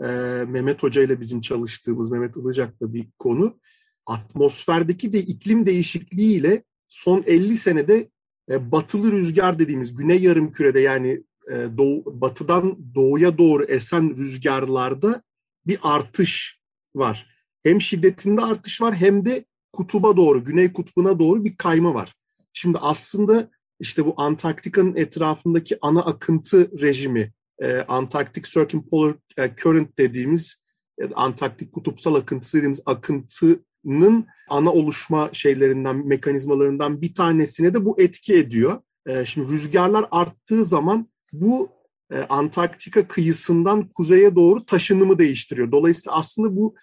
e, 0.00 0.06
Mehmet 0.48 0.82
Hoca 0.82 1.02
ile 1.02 1.20
bizim 1.20 1.40
çalıştığımız, 1.40 2.10
Mehmet 2.10 2.36
Ilıcak'la 2.36 2.94
bir 2.94 3.08
konu. 3.18 3.58
Atmosferdeki 4.06 5.12
de 5.12 5.18
iklim 5.18 5.66
değişikliğiyle 5.66 6.64
son 6.88 7.24
50 7.26 7.56
senede 7.56 8.10
e, 8.50 8.72
batılı 8.72 9.12
rüzgar 9.12 9.58
dediğimiz 9.58 9.94
güney 9.94 10.22
yarım 10.22 10.52
kürede 10.52 10.80
yani 10.80 11.22
e, 11.50 11.54
doğu, 11.78 12.20
batıdan 12.20 12.94
doğuya 12.94 13.38
doğru 13.38 13.64
esen 13.64 14.16
rüzgarlarda 14.16 15.22
bir 15.66 15.78
artış 15.82 16.60
var. 16.94 17.26
Hem 17.62 17.80
şiddetinde 17.80 18.42
artış 18.42 18.80
var 18.80 18.94
hem 18.94 19.24
de 19.24 19.44
kutuba 19.72 20.16
doğru, 20.16 20.44
güney 20.44 20.72
kutbuna 20.72 21.18
doğru 21.18 21.44
bir 21.44 21.56
kayma 21.56 21.94
var. 21.94 22.14
Şimdi 22.52 22.78
aslında 22.78 23.50
işte 23.80 24.06
bu 24.06 24.14
Antarktika'nın 24.16 24.96
etrafındaki 24.96 25.78
ana 25.80 26.02
akıntı 26.02 26.80
rejimi, 26.80 27.32
e, 27.58 27.76
Antarktik 27.78 28.44
Circumpolar 28.44 29.14
e, 29.36 29.50
Current 29.56 29.98
dediğimiz, 29.98 30.62
e, 30.98 31.04
Antarktik 31.14 31.72
kutupsal 31.72 32.14
akıntısı 32.14 32.56
dediğimiz 32.56 32.80
akıntının 32.86 34.26
ana 34.48 34.72
oluşma 34.72 35.30
şeylerinden, 35.32 36.06
mekanizmalarından 36.06 37.02
bir 37.02 37.14
tanesine 37.14 37.74
de 37.74 37.84
bu 37.84 38.00
etki 38.00 38.36
ediyor. 38.36 38.80
E, 39.06 39.24
şimdi 39.24 39.52
rüzgarlar 39.52 40.06
arttığı 40.10 40.64
zaman 40.64 41.08
bu 41.32 41.68
e, 42.12 42.18
Antarktika 42.18 43.08
kıyısından 43.08 43.88
kuzeye 43.88 44.34
doğru 44.34 44.64
taşınımı 44.64 45.18
değiştiriyor. 45.18 45.72
Dolayısıyla 45.72 46.16
aslında 46.16 46.56
bu 46.56 46.74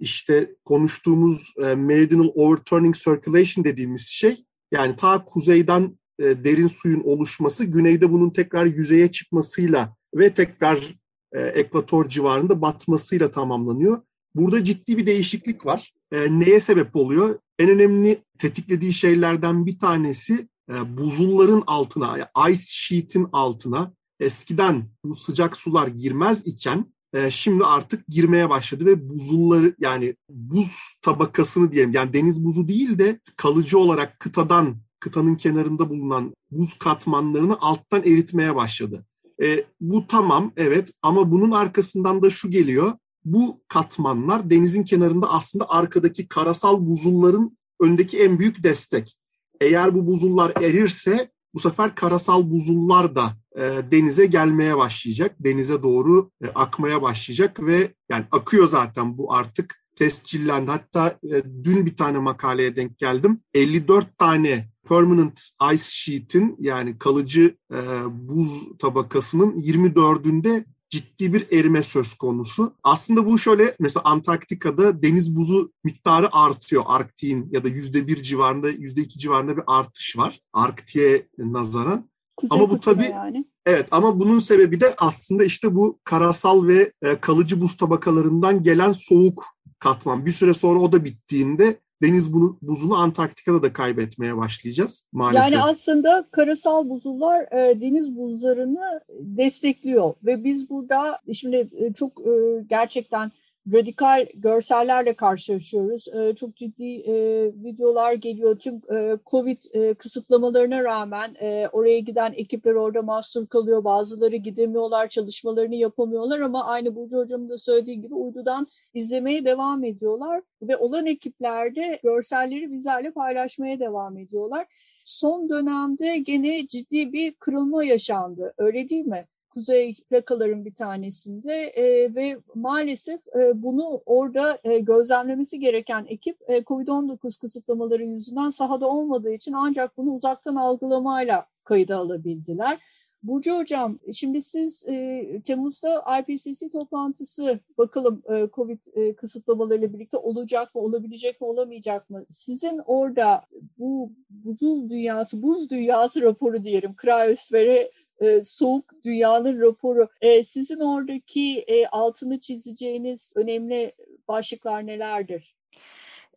işte 0.00 0.54
konuştuğumuz 0.64 1.52
e, 1.58 1.74
meridional 1.74 2.30
overturning 2.34 2.94
circulation 2.96 3.64
dediğimiz 3.64 4.06
şey 4.06 4.44
yani 4.72 4.96
ta 4.96 5.24
kuzeyden 5.24 5.98
e, 6.18 6.44
derin 6.44 6.66
suyun 6.66 7.00
oluşması 7.00 7.64
güneyde 7.64 8.12
bunun 8.12 8.30
tekrar 8.30 8.66
yüzeye 8.66 9.10
çıkmasıyla 9.10 9.96
ve 10.14 10.34
tekrar 10.34 10.94
e, 11.32 11.40
ekvator 11.40 12.08
civarında 12.08 12.60
batmasıyla 12.60 13.30
tamamlanıyor. 13.30 14.02
Burada 14.34 14.64
ciddi 14.64 14.98
bir 14.98 15.06
değişiklik 15.06 15.66
var. 15.66 15.92
E, 16.12 16.38
neye 16.38 16.60
sebep 16.60 16.96
oluyor? 16.96 17.38
En 17.58 17.70
önemli 17.70 18.22
tetiklediği 18.38 18.92
şeylerden 18.92 19.66
bir 19.66 19.78
tanesi 19.78 20.48
e, 20.70 20.96
buzulların 20.96 21.62
altına, 21.66 22.18
yani 22.18 22.52
ice 22.52 22.64
sheet'in 22.66 23.28
altına 23.32 23.92
eskiden 24.20 24.88
bu 25.04 25.14
sıcak 25.14 25.56
sular 25.56 25.88
girmez 25.88 26.46
iken 26.46 26.94
e, 27.14 27.30
şimdi 27.30 27.64
artık 27.64 28.08
girmeye 28.08 28.50
başladı 28.50 28.86
ve 28.86 29.08
buzulları 29.08 29.74
yani 29.78 30.16
buz 30.28 30.96
tabakasını 31.02 31.72
diyelim 31.72 31.92
yani 31.92 32.12
deniz 32.12 32.44
buzu 32.44 32.68
değil 32.68 32.98
de 32.98 33.20
kalıcı 33.36 33.78
olarak 33.78 34.20
kıtadan 34.20 34.76
kıtanın 35.04 35.34
kenarında 35.34 35.90
bulunan 35.90 36.34
buz 36.50 36.78
katmanlarını 36.78 37.60
alttan 37.60 38.02
eritmeye 38.02 38.56
başladı. 38.56 39.04
E, 39.42 39.64
bu 39.80 40.06
tamam 40.06 40.52
evet 40.56 40.92
ama 41.02 41.30
bunun 41.30 41.50
arkasından 41.50 42.22
da 42.22 42.30
şu 42.30 42.50
geliyor. 42.50 42.92
Bu 43.24 43.60
katmanlar 43.68 44.50
denizin 44.50 44.82
kenarında 44.82 45.30
aslında 45.30 45.70
arkadaki 45.70 46.28
karasal 46.28 46.86
buzulların 46.86 47.58
öndeki 47.80 48.18
en 48.18 48.38
büyük 48.38 48.62
destek. 48.62 49.16
Eğer 49.60 49.94
bu 49.94 50.06
buzullar 50.06 50.52
erirse 50.62 51.30
bu 51.54 51.60
sefer 51.60 51.94
karasal 51.94 52.50
buzullar 52.50 53.14
da 53.14 53.36
e, 53.56 53.60
denize 53.90 54.26
gelmeye 54.26 54.76
başlayacak. 54.76 55.36
Denize 55.40 55.82
doğru 55.82 56.30
e, 56.44 56.48
akmaya 56.48 57.02
başlayacak 57.02 57.60
ve 57.62 57.94
yani 58.10 58.24
akıyor 58.30 58.68
zaten 58.68 59.18
bu 59.18 59.32
artık 59.34 59.84
tescillendi. 59.96 60.70
Hatta 60.70 61.18
e, 61.24 61.44
dün 61.64 61.86
bir 61.86 61.96
tane 61.96 62.18
makaleye 62.18 62.76
denk 62.76 62.98
geldim. 62.98 63.40
54 63.54 64.18
tane 64.18 64.73
permanent 64.88 65.40
ice 65.72 65.84
sheet'in 65.86 66.56
yani 66.60 66.98
kalıcı 66.98 67.56
e, 67.72 67.78
buz 68.10 68.78
tabakasının 68.78 69.52
24'ünde 69.52 70.64
ciddi 70.90 71.34
bir 71.34 71.58
erime 71.58 71.82
söz 71.82 72.14
konusu. 72.14 72.74
Aslında 72.82 73.26
bu 73.26 73.38
şöyle 73.38 73.76
mesela 73.80 74.04
Antarktika'da 74.04 75.02
deniz 75.02 75.36
buzu 75.36 75.72
miktarı 75.84 76.28
artıyor. 76.36 76.82
Arktik'in 76.86 77.48
ya 77.50 77.64
da 77.64 77.68
yüzde 77.68 78.06
bir 78.06 78.22
civarında, 78.22 78.68
yüzde 78.68 79.00
iki 79.00 79.18
civarında 79.18 79.56
bir 79.56 79.64
artış 79.66 80.16
var. 80.16 80.40
Arktik'e 80.52 81.28
nazaran. 81.38 82.10
Kuzey 82.36 82.58
ama 82.58 82.70
bu 82.70 82.80
tabii 82.80 83.04
yani. 83.10 83.44
evet 83.66 83.88
ama 83.90 84.20
bunun 84.20 84.38
sebebi 84.38 84.80
de 84.80 84.94
aslında 84.98 85.44
işte 85.44 85.74
bu 85.74 85.98
karasal 86.04 86.66
ve 86.66 86.92
e, 87.02 87.20
kalıcı 87.20 87.60
buz 87.60 87.76
tabakalarından 87.76 88.62
gelen 88.62 88.92
soğuk 88.92 89.44
katman. 89.78 90.26
Bir 90.26 90.32
süre 90.32 90.54
sonra 90.54 90.78
o 90.80 90.92
da 90.92 91.04
bittiğinde 91.04 91.80
deniz 92.02 92.32
buzunu 92.62 92.94
Antarktika'da 92.94 93.62
da 93.62 93.72
kaybetmeye 93.72 94.36
başlayacağız 94.36 95.08
maalesef. 95.12 95.52
Yani 95.52 95.62
aslında 95.62 96.28
karasal 96.30 96.88
buzullar 96.88 97.42
e, 97.42 97.80
deniz 97.80 98.16
buzlarını 98.16 99.00
destekliyor 99.10 100.14
ve 100.24 100.44
biz 100.44 100.70
burada 100.70 101.18
şimdi 101.32 101.68
e, 101.76 101.92
çok 101.92 102.20
e, 102.20 102.30
gerçekten 102.66 103.32
radikal 103.72 104.26
görsellerle 104.34 105.14
karşılaşıyoruz. 105.14 106.08
E, 106.08 106.34
çok 106.34 106.56
ciddi 106.56 106.84
e, 106.84 107.14
videolar 107.46 108.12
geliyor. 108.12 108.58
Tüm 108.58 108.74
e, 108.74 109.18
Covid 109.30 109.58
e, 109.72 109.94
kısıtlamalarına 109.94 110.84
rağmen 110.84 111.34
oraya 111.72 111.98
giden 111.98 112.32
ekipler 112.36 112.74
orada 112.74 113.02
mahsur 113.02 113.46
kalıyor. 113.46 113.84
Bazıları 113.84 114.36
gidemiyorlar, 114.36 115.08
çalışmalarını 115.08 115.74
yapamıyorlar 115.74 116.40
ama 116.40 116.66
aynı 116.66 116.96
Burcu 116.96 117.16
Hocam'ın 117.16 117.48
da 117.48 117.58
söylediği 117.58 118.00
gibi 118.00 118.14
uydudan 118.14 118.66
izlemeye 118.94 119.44
devam 119.44 119.84
ediyorlar. 119.84 120.42
Ve 120.62 120.76
olan 120.76 121.06
ekiplerde 121.06 122.00
görselleri 122.02 122.72
bizlerle 122.72 123.10
paylaşmaya 123.10 123.80
devam 123.80 124.18
ediyorlar. 124.18 124.66
Son 125.04 125.48
dönemde 125.48 126.18
gene 126.18 126.66
ciddi 126.66 127.12
bir 127.12 127.34
kırılma 127.34 127.84
yaşandı. 127.84 128.54
Öyle 128.58 128.88
değil 128.88 129.06
mi? 129.06 129.26
Kuzey 129.54 129.94
plakaların 130.10 130.64
bir 130.64 130.74
tanesinde 130.74 131.54
e, 131.54 132.14
ve 132.14 132.38
maalesef 132.54 133.20
e, 133.36 133.62
bunu 133.62 134.02
orada 134.06 134.58
e, 134.64 134.78
gözlemlemesi 134.78 135.60
gereken 135.60 136.06
ekip 136.08 136.36
e, 136.48 136.58
COVID-19 136.58 137.40
kısıtlamaları 137.40 138.04
yüzünden 138.04 138.50
sahada 138.50 138.88
olmadığı 138.88 139.32
için 139.32 139.52
ancak 139.52 139.96
bunu 139.96 140.10
uzaktan 140.14 140.56
algılamayla 140.56 141.46
kayda 141.64 141.96
alabildiler. 141.96 142.78
Burcu 143.24 143.58
Hocam, 143.58 143.98
şimdi 144.12 144.42
siz 144.42 144.86
e, 144.88 145.26
Temmuz'da 145.44 146.04
IPCC 146.20 146.68
toplantısı 146.68 147.60
bakalım 147.78 148.22
e, 148.34 148.48
COVID 148.52 148.78
e, 148.94 149.14
kısıtlamalarıyla 149.14 149.92
birlikte 149.92 150.16
olacak 150.16 150.74
mı, 150.74 150.80
olabilecek 150.80 151.40
mi, 151.40 151.46
olamayacak 151.46 152.10
mı? 152.10 152.24
Sizin 152.30 152.80
orada 152.86 153.42
bu 153.78 154.12
buzul 154.30 154.90
dünyası, 154.90 155.42
buz 155.42 155.70
dünyası 155.70 156.22
raporu 156.22 156.64
diyelim, 156.64 156.96
kriyosfere 156.96 157.90
e, 158.20 158.42
soğuk 158.42 159.04
dünyanın 159.04 159.60
raporu. 159.60 160.08
E, 160.20 160.42
sizin 160.42 160.80
oradaki 160.80 161.58
e, 161.58 161.86
altını 161.86 162.40
çizeceğiniz 162.40 163.32
önemli 163.36 163.92
başlıklar 164.28 164.86
nelerdir? 164.86 165.54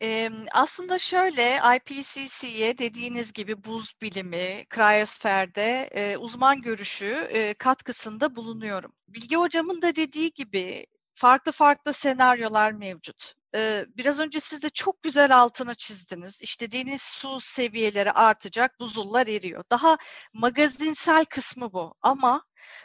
Ee, 0.01 0.29
aslında 0.51 0.99
şöyle 0.99 1.59
IPCC'ye 1.75 2.77
dediğiniz 2.77 3.33
gibi 3.33 3.63
buz 3.63 3.93
bilimi, 4.01 4.65
kriyosferde 4.69 5.89
e, 5.91 6.17
uzman 6.17 6.61
görüşü 6.61 7.27
e, 7.29 7.53
katkısında 7.53 8.35
bulunuyorum. 8.35 8.93
Bilgi 9.07 9.35
hocamın 9.35 9.81
da 9.81 9.95
dediği 9.95 10.31
gibi 10.31 10.85
farklı 11.13 11.51
farklı 11.51 11.93
senaryolar 11.93 12.71
mevcut. 12.71 13.33
Biraz 13.97 14.19
önce 14.19 14.39
siz 14.39 14.63
de 14.63 14.69
çok 14.69 15.03
güzel 15.03 15.37
altını 15.37 15.75
çizdiniz. 15.75 16.41
İşte 16.41 16.71
deniz 16.71 17.01
su 17.01 17.39
seviyeleri 17.39 18.11
artacak, 18.11 18.79
buzullar 18.79 19.27
eriyor. 19.27 19.63
Daha 19.71 19.97
magazinsel 20.33 21.25
kısmı 21.25 21.73
bu. 21.73 21.95
Ama 22.01 22.43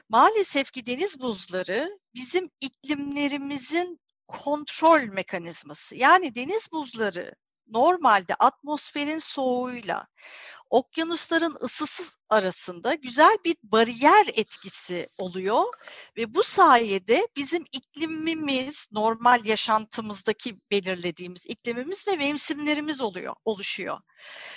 maalesef 0.09 0.73
ki 0.73 0.87
deniz 0.87 1.21
buzları 1.21 1.99
bizim 2.15 2.51
iklimlerimizin 2.61 4.01
kontrol 4.29 5.03
mekanizması. 5.03 5.97
Yani 5.97 6.35
deniz 6.35 6.69
buzları 6.73 7.35
normalde 7.67 8.35
atmosferin 8.35 9.19
soğuğuyla 9.19 10.07
okyanusların 10.73 11.57
ısısı 11.63 12.19
arasında 12.29 12.95
güzel 12.95 13.39
bir 13.45 13.57
bariyer 13.63 14.27
etkisi 14.35 15.09
oluyor 15.19 15.65
ve 16.17 16.35
bu 16.35 16.43
sayede 16.43 17.29
bizim 17.37 17.65
iklimimiz 17.73 18.87
normal 18.93 19.45
yaşantımızdaki 19.47 20.59
belirlediğimiz 20.71 21.47
iklimimiz 21.47 22.09
ve 22.09 22.17
mevsimlerimiz 22.17 23.01
oluyor 23.01 23.35
oluşuyor. 23.45 24.01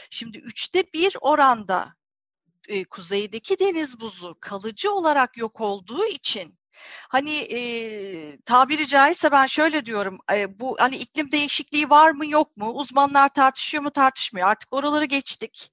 Şimdi 0.09 0.37
üçte 0.37 0.83
bir 0.93 1.17
oranda 1.21 1.95
e, 2.67 2.83
kuzeydeki 2.83 3.59
deniz 3.59 3.99
buzu 3.99 4.37
kalıcı 4.39 4.91
olarak 4.91 5.37
yok 5.37 5.61
olduğu 5.61 6.05
için 6.05 6.57
Hani 7.09 7.35
e, 7.35 8.37
tabiri 8.37 8.87
caizse 8.87 9.31
ben 9.31 9.45
şöyle 9.45 9.85
diyorum 9.85 10.17
e, 10.33 10.59
bu 10.59 10.75
hani 10.79 10.95
iklim 10.95 11.31
değişikliği 11.31 11.89
var 11.89 12.11
mı 12.11 12.27
yok 12.27 12.57
mu 12.57 12.71
uzmanlar 12.71 13.29
tartışıyor 13.29 13.83
mu 13.83 13.91
tartışmıyor 13.91 14.47
artık 14.47 14.73
oraları 14.73 15.05
geçtik. 15.05 15.71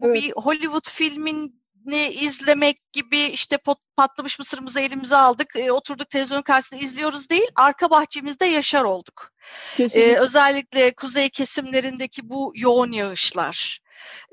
Bu 0.00 0.06
evet. 0.06 0.22
bir 0.22 0.32
Hollywood 0.32 0.90
filmin 0.90 1.66
ne 1.86 2.12
izlemek 2.12 2.92
gibi 2.92 3.20
işte 3.20 3.58
pot, 3.58 3.78
patlamış 3.96 4.38
mısırımızı 4.38 4.80
elimize 4.80 5.16
aldık, 5.16 5.56
e, 5.56 5.72
oturduk 5.72 6.10
televizyonun 6.10 6.42
karşısında 6.42 6.80
izliyoruz 6.80 7.30
değil, 7.30 7.48
arka 7.54 7.90
bahçemizde 7.90 8.46
yaşar 8.46 8.84
olduk. 8.84 9.32
E, 9.80 10.16
özellikle 10.16 10.94
kuzey 10.94 11.30
kesimlerindeki 11.30 12.30
bu 12.30 12.52
yoğun 12.54 12.92
yağışlar. 12.92 13.80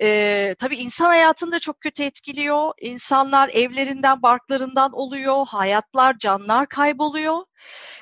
E, 0.01 0.55
tabii 0.59 0.77
insan 0.77 1.05
hayatını 1.05 1.51
da 1.51 1.59
çok 1.59 1.81
kötü 1.81 2.03
etkiliyor. 2.03 2.71
İnsanlar 2.81 3.49
evlerinden, 3.53 4.21
barklarından 4.21 4.91
oluyor, 4.93 5.47
hayatlar, 5.47 6.17
canlar 6.17 6.67
kayboluyor. 6.67 7.43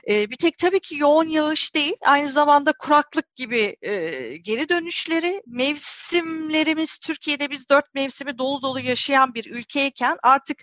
E, 0.10 0.30
bir 0.30 0.36
tek 0.36 0.58
tabii 0.58 0.80
ki 0.80 0.98
yoğun 0.98 1.28
yağış 1.28 1.76
değil, 1.76 1.96
aynı 2.02 2.28
zamanda 2.28 2.74
kuraklık 2.80 3.36
gibi 3.36 3.76
e, 3.82 3.92
geri 4.38 4.70
dönüşleri, 4.70 5.42
mevsimlerimiz 5.48 6.98
Türkiye'de 6.98 7.50
biz 7.50 7.70
dört 7.70 7.94
mevsimi 7.94 8.38
dolu 8.38 8.62
dolu 8.62 8.80
yaşayan 8.80 9.34
bir 9.34 9.46
ülkeyken 9.46 10.18
artık 10.24 10.58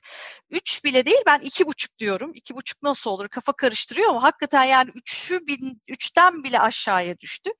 üç 0.50 0.84
bile 0.84 1.06
değil 1.06 1.22
ben 1.26 1.38
iki 1.40 1.66
buçuk 1.66 1.98
diyorum. 1.98 2.30
İki 2.34 2.56
buçuk 2.56 2.82
nasıl 2.82 3.11
olur 3.11 3.28
kafa 3.28 3.52
karıştırıyor 3.52 4.11
ama 4.11 4.22
hakikaten 4.22 4.64
yani 4.64 4.90
üçü 4.94 5.46
bin, 5.46 5.80
üçten 5.88 6.44
bile 6.44 6.61
aşağıya 6.61 7.18
düştük. 7.18 7.54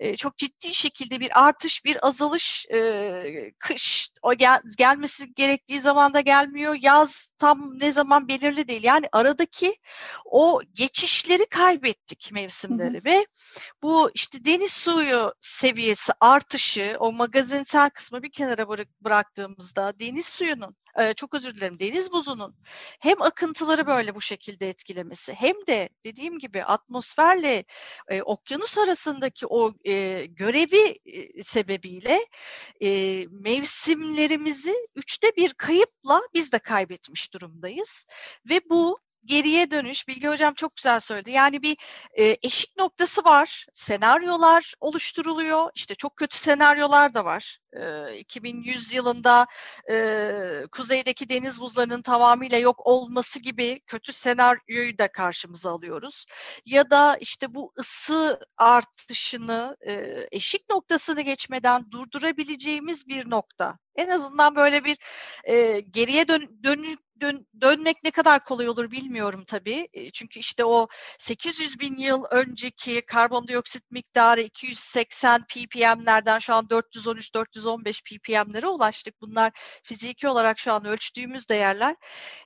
E, 0.00 0.16
çok 0.16 0.36
ciddi 0.36 0.74
şekilde 0.74 1.20
bir 1.20 1.44
artış, 1.44 1.84
bir 1.84 2.06
azalış, 2.06 2.66
e, 2.74 3.52
kış 3.58 4.10
o 4.22 4.34
gel, 4.34 4.60
gelmesi 4.78 5.34
gerektiği 5.34 5.80
zamanda 5.80 6.20
gelmiyor. 6.20 6.76
Yaz 6.80 7.30
tam 7.38 7.78
ne 7.80 7.92
zaman 7.92 8.28
belirli 8.28 8.68
değil. 8.68 8.84
Yani 8.84 9.08
aradaki 9.12 9.76
o 10.24 10.60
geçişleri 10.72 11.46
kaybettik 11.46 12.30
mevsimleri 12.32 12.94
hı 12.94 12.98
hı. 12.98 13.04
ve 13.04 13.26
bu 13.82 14.10
işte 14.14 14.44
deniz 14.44 14.72
suyu 14.72 15.32
seviyesi 15.40 16.12
artışı 16.20 16.96
o 16.98 17.12
magazinsel 17.12 17.90
kısmı 17.90 18.22
bir 18.22 18.30
kenara 18.30 18.68
bırak, 18.68 18.88
bıraktığımızda 19.00 20.00
deniz 20.00 20.26
suyunun 20.26 20.76
e, 20.98 21.14
çok 21.14 21.34
özür 21.34 21.56
dilerim 21.56 21.78
deniz 21.78 22.12
buzunun 22.12 22.56
hem 23.00 23.22
akıntıları 23.22 23.86
böyle 23.86 24.14
bu 24.14 24.20
şekilde 24.20 24.68
etkilemesi 24.68 25.34
hem 25.34 25.54
de 25.66 25.88
dediğim 26.04 26.38
gibi 26.38 26.64
atmosferle 26.64 27.64
e, 28.08 28.22
okyanus 28.22 28.78
arasındaki 28.78 29.46
o 29.46 29.74
e, 29.84 30.26
görevi 30.26 30.98
e, 31.06 31.42
sebebiyle 31.42 32.26
e, 32.80 33.20
mevsimlerimizi 33.30 34.74
üçte 34.94 35.36
bir 35.36 35.54
kayıpla 35.54 36.20
biz 36.34 36.52
de 36.52 36.58
kaybetmiş 36.58 37.32
durumdayız 37.32 38.06
ve 38.50 38.60
bu 38.70 38.98
geriye 39.24 39.70
dönüş, 39.70 40.08
Bilge 40.08 40.28
Hocam 40.28 40.54
çok 40.54 40.76
güzel 40.76 41.00
söyledi. 41.00 41.30
Yani 41.30 41.62
bir 41.62 41.76
e, 42.12 42.36
eşik 42.42 42.76
noktası 42.76 43.24
var, 43.24 43.66
senaryolar 43.72 44.74
oluşturuluyor. 44.80 45.70
İşte 45.74 45.94
çok 45.94 46.16
kötü 46.16 46.38
senaryolar 46.38 47.14
da 47.14 47.24
var. 47.24 47.58
E, 47.72 48.16
2100 48.18 48.92
yılında 48.92 49.46
e, 49.90 50.66
kuzeydeki 50.72 51.28
deniz 51.28 51.60
buzlarının 51.60 52.02
tamamıyla 52.02 52.58
yok 52.58 52.86
olması 52.86 53.40
gibi 53.40 53.80
kötü 53.86 54.12
senaryoyu 54.12 54.98
da 54.98 55.12
karşımıza 55.12 55.70
alıyoruz. 55.70 56.26
Ya 56.66 56.90
da 56.90 57.16
işte 57.20 57.54
bu 57.54 57.72
ısı 57.78 58.40
artışını 58.56 59.76
e, 59.88 60.26
eşik 60.32 60.70
noktasını 60.70 61.20
geçmeden 61.20 61.90
durdurabileceğimiz 61.90 63.08
bir 63.08 63.30
nokta. 63.30 63.78
En 63.96 64.08
azından 64.08 64.56
böyle 64.56 64.84
bir 64.84 64.98
e, 65.44 65.80
geriye 65.80 66.28
dön, 66.28 66.58
dön, 66.64 66.98
dön, 67.20 67.46
dönmek 67.60 68.04
ne 68.04 68.10
kadar 68.10 68.44
kolay 68.44 68.68
olur 68.68 68.90
bilmiyorum 68.90 69.44
tabii. 69.46 69.88
E, 69.92 70.10
çünkü 70.10 70.40
işte 70.40 70.64
o 70.64 70.88
800 71.18 71.80
bin 71.80 71.96
yıl 71.96 72.24
önceki 72.30 73.00
karbondioksit 73.06 73.90
miktarı 73.90 74.40
280 74.40 75.42
ppm'lerden 75.42 76.38
şu 76.38 76.54
an 76.54 76.66
413-415 76.66 78.02
ppm'lere 78.02 78.66
ulaştık. 78.66 79.20
Bunlar 79.20 79.52
fiziki 79.82 80.28
olarak 80.28 80.58
şu 80.58 80.72
an 80.72 80.84
ölçtüğümüz 80.84 81.48
değerler. 81.48 81.96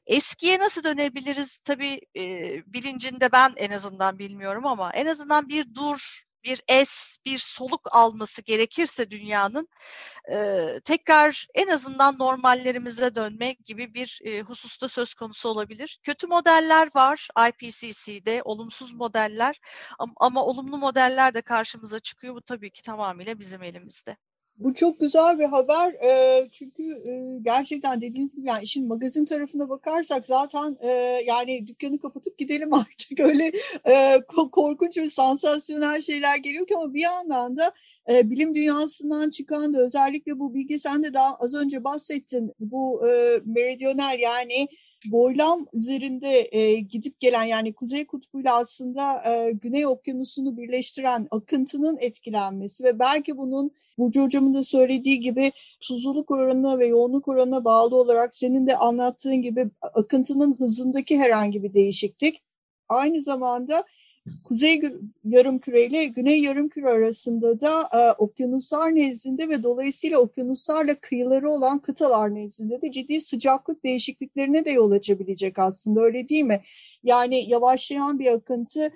Eskiye 0.07 0.59
nasıl 0.59 0.85
dönebiliriz 0.85 1.61
tabii 1.61 2.01
e, 2.17 2.23
bilincinde 2.67 3.33
ben 3.33 3.53
en 3.57 3.71
azından 3.71 4.19
bilmiyorum 4.19 4.67
ama 4.67 4.93
en 4.93 5.07
azından 5.07 5.49
bir 5.49 5.75
dur 5.75 6.23
bir 6.45 6.63
es, 6.69 7.17
bir 7.27 7.39
soluk 7.39 7.89
alması 7.95 8.43
gerekirse 8.43 9.11
dünyanın 9.11 9.69
e, 10.33 10.67
tekrar 10.85 11.47
en 11.55 11.67
azından 11.69 12.19
normallerimize 12.19 13.15
dönme 13.15 13.53
gibi 13.53 13.95
bir 13.95 14.21
e, 14.25 14.41
hususta 14.43 14.89
söz 14.89 15.15
konusu 15.15 15.49
olabilir. 15.49 15.99
Kötü 16.03 16.27
modeller 16.27 16.91
var 16.95 17.29
IPCC'de, 17.49 18.43
olumsuz 18.45 18.93
modeller 18.93 19.61
ama, 19.99 20.13
ama 20.17 20.45
olumlu 20.45 20.79
modeller 20.79 21.35
de 21.35 21.43
karşımıza 21.43 22.01
çıkıyor. 22.01 22.35
Bu 22.35 22.43
tabii 22.43 22.71
ki 22.71 22.83
tamamıyla 22.83 23.39
bizim 23.39 23.63
elimizde. 23.63 24.17
Bu 24.59 24.75
çok 24.75 25.01
güzel 25.01 25.39
bir 25.39 25.45
haber. 25.45 25.93
E, 25.93 26.49
çünkü 26.51 26.83
e, 26.83 27.39
gerçekten 27.43 28.01
dediğiniz 28.01 28.35
gibi 28.37 28.49
yani 28.49 28.63
işin 28.63 28.89
magazin 28.89 29.25
tarafına 29.25 29.69
bakarsak 29.69 30.27
zaten 30.27 30.77
e, 30.81 30.89
yani 31.27 31.67
dükkanı 31.67 31.99
kapatıp 31.99 32.39
gidelim 32.39 32.75
artık. 32.75 33.21
Öyle 33.21 33.53
e, 33.89 34.21
korkunç 34.53 34.99
ve 34.99 35.11
sansasyonel 35.11 36.03
şeyler 36.03 36.37
geliyor 36.37 36.67
ki 36.67 36.77
ama 36.77 36.95
bir 36.95 37.01
yandan 37.01 37.57
da 37.57 37.73
e, 38.09 38.31
bilim 38.31 38.55
dünyasından 38.55 39.31
çıkan 39.31 39.75
da 39.75 39.81
özellikle 39.81 40.39
bu 40.39 40.55
bilgi 40.55 40.79
sen 40.79 41.05
de 41.05 41.15
daha 41.15 41.37
az 41.37 41.55
önce 41.55 41.85
bahsettin. 41.85 42.53
Bu 42.61 43.09
e, 43.09 43.41
meridionel 43.45 44.19
yani 44.19 44.69
boylam 45.11 45.67
üzerinde 45.73 46.49
e, 46.53 46.81
gidip 46.81 47.21
gelen 47.21 47.45
yani 47.45 47.73
Kuzey 47.73 48.07
Kutbu'yla 48.07 48.57
aslında 48.57 49.23
e, 49.31 49.53
Güney 49.53 49.87
Okyanusu'nu 49.87 50.57
birleştiren 50.57 51.29
akıntının 51.31 51.99
etkilenmesi 52.01 52.85
ve 52.85 52.99
belki 52.99 53.37
bunun 53.37 53.71
Burcu 53.99 54.23
Hocam'ın 54.23 54.55
da 54.55 54.63
söylediği 54.63 55.21
gibi 55.21 55.53
tuzluluk 55.81 56.31
oranına 56.31 56.79
ve 56.79 56.87
yoğunluk 56.87 57.29
oranına 57.29 57.65
bağlı 57.65 57.97
olarak 57.97 58.37
senin 58.37 58.67
de 58.67 58.77
anlattığın 58.77 59.43
gibi 59.43 59.71
akıntının 59.81 60.57
hızındaki 60.59 61.19
herhangi 61.19 61.63
bir 61.63 61.75
değişiklik 61.75 62.43
aynı 62.89 63.23
zamanda 63.23 63.85
Kuzey 64.45 64.83
yarım 65.25 65.59
küre 65.59 65.87
ile 65.87 66.05
Güney 66.05 66.41
yarım 66.41 66.69
küre 66.69 66.89
arasında 66.89 67.61
da 67.61 67.89
e, 67.93 68.13
okyanuslar 68.13 68.95
nezdinde 68.95 69.49
ve 69.49 69.63
dolayısıyla 69.63 70.19
okyanuslarla 70.19 70.95
kıyıları 70.95 71.51
olan 71.51 71.79
kıtalar 71.79 72.35
nezdinde 72.35 72.83
de 72.83 72.91
ciddi 72.91 73.21
sıcaklık 73.21 73.85
değişikliklerine 73.85 74.65
de 74.65 74.71
yol 74.71 74.91
açabilecek 74.91 75.59
aslında 75.59 76.01
öyle 76.01 76.29
değil 76.29 76.45
mi? 76.45 76.63
Yani 77.03 77.51
yavaşlayan 77.51 78.19
bir 78.19 78.27
akıntı 78.27 78.93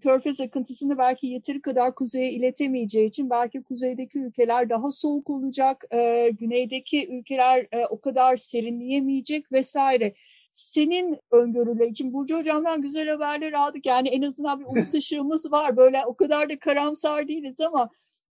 Körfez 0.00 0.40
akıntısını 0.40 0.98
belki 0.98 1.26
yeteri 1.26 1.60
kadar 1.60 1.94
kuzeye 1.94 2.32
iletemeyeceği 2.32 3.08
için 3.08 3.30
belki 3.30 3.62
kuzeydeki 3.62 4.18
ülkeler 4.18 4.70
daha 4.70 4.90
soğuk 4.90 5.30
olacak, 5.30 5.84
e, 5.94 6.30
güneydeki 6.40 7.08
ülkeler 7.08 7.66
e, 7.72 7.86
o 7.86 8.00
kadar 8.00 8.36
serinleyemeyecek 8.36 9.52
vesaire 9.52 10.14
senin 10.56 11.18
öngörüler 11.30 11.86
için 11.86 12.12
Burcu 12.12 12.38
Hocam'dan 12.38 12.82
güzel 12.82 13.08
haberler 13.08 13.52
aldık. 13.52 13.86
Yani 13.86 14.08
en 14.08 14.22
azından 14.22 14.60
bir 14.60 14.64
umut 14.64 14.94
ışığımız 14.94 15.52
var. 15.52 15.76
Böyle 15.76 16.06
o 16.06 16.14
kadar 16.14 16.48
da 16.48 16.58
karamsar 16.58 17.28
değiliz 17.28 17.60
ama 17.60 17.90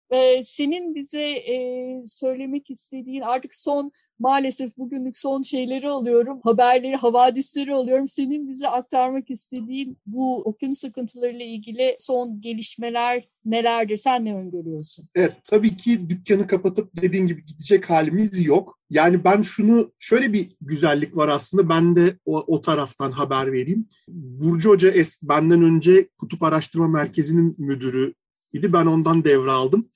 e, 0.09 0.43
senin 0.43 0.95
bize 0.95 1.31
e, 1.31 2.03
söylemek 2.07 2.69
istediğin 2.69 3.21
artık 3.21 3.55
son 3.55 3.91
maalesef 4.19 4.77
bugünlük 4.77 5.17
son 5.17 5.41
şeyleri 5.41 5.89
alıyorum. 5.89 6.39
Haberleri, 6.43 6.95
havadisleri 6.95 7.73
alıyorum. 7.73 8.07
Senin 8.07 8.49
bize 8.49 8.67
aktarmak 8.67 9.29
istediğin 9.29 9.97
bu 10.05 10.41
okyanus 10.41 10.85
akıntılarıyla 10.85 11.45
ilgili 11.45 11.97
son 11.99 12.41
gelişmeler 12.41 13.27
nelerdir? 13.45 13.97
Sen 13.97 14.25
ne 14.25 14.35
öngörüyorsun? 14.35 15.05
Evet 15.15 15.33
tabii 15.43 15.77
ki 15.77 16.09
dükkanı 16.09 16.47
kapatıp 16.47 17.01
dediğin 17.01 17.27
gibi 17.27 17.45
gidecek 17.45 17.89
halimiz 17.89 18.45
yok. 18.45 18.79
Yani 18.89 19.23
ben 19.23 19.41
şunu 19.41 19.91
şöyle 19.99 20.33
bir 20.33 20.55
güzellik 20.61 21.15
var 21.15 21.27
aslında 21.27 21.69
ben 21.69 21.95
de 21.95 22.17
o, 22.25 22.37
o 22.37 22.61
taraftan 22.61 23.11
haber 23.11 23.51
vereyim. 23.51 23.87
Burcu 24.07 24.69
Hoca 24.69 24.89
es, 24.89 25.19
benden 25.23 25.61
önce 25.61 26.09
Kutup 26.17 26.43
Araştırma 26.43 26.87
Merkezi'nin 26.87 27.55
müdürü 27.57 28.13
idi. 28.53 28.73
Ben 28.73 28.85
ondan 28.85 29.23
devraldım. 29.23 29.89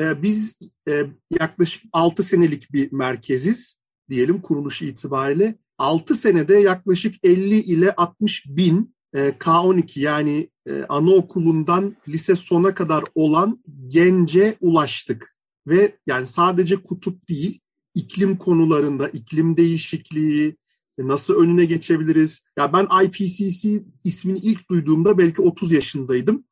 Ee, 0.00 0.22
biz 0.22 0.58
e, 0.88 1.06
yaklaşık 1.40 1.82
6 1.92 2.22
senelik 2.22 2.72
bir 2.72 2.92
merkeziz 2.92 3.80
diyelim 4.10 4.40
kuruluş 4.40 4.82
itibariyle. 4.82 5.58
6 5.78 6.14
senede 6.14 6.54
yaklaşık 6.54 7.14
50 7.22 7.54
ile 7.54 7.94
60 7.94 8.46
bin 8.46 8.94
e, 9.14 9.28
K12 9.28 10.00
yani 10.00 10.50
e, 10.66 10.82
anaokulundan 10.88 11.96
lise 12.08 12.36
sona 12.36 12.74
kadar 12.74 13.04
olan 13.14 13.62
gence 13.88 14.56
ulaştık. 14.60 15.36
Ve 15.66 15.96
yani 16.06 16.26
sadece 16.26 16.76
kutup 16.76 17.28
değil, 17.28 17.60
iklim 17.94 18.36
konularında, 18.36 19.08
iklim 19.08 19.56
değişikliği, 19.56 20.56
nasıl 20.98 21.42
önüne 21.42 21.64
geçebiliriz? 21.64 22.44
Ya 22.58 22.72
ben 22.72 23.04
IPCC 23.04 23.82
ismini 24.04 24.38
ilk 24.38 24.70
duyduğumda 24.70 25.18
belki 25.18 25.42
30 25.42 25.72
yaşındaydım. 25.72 26.44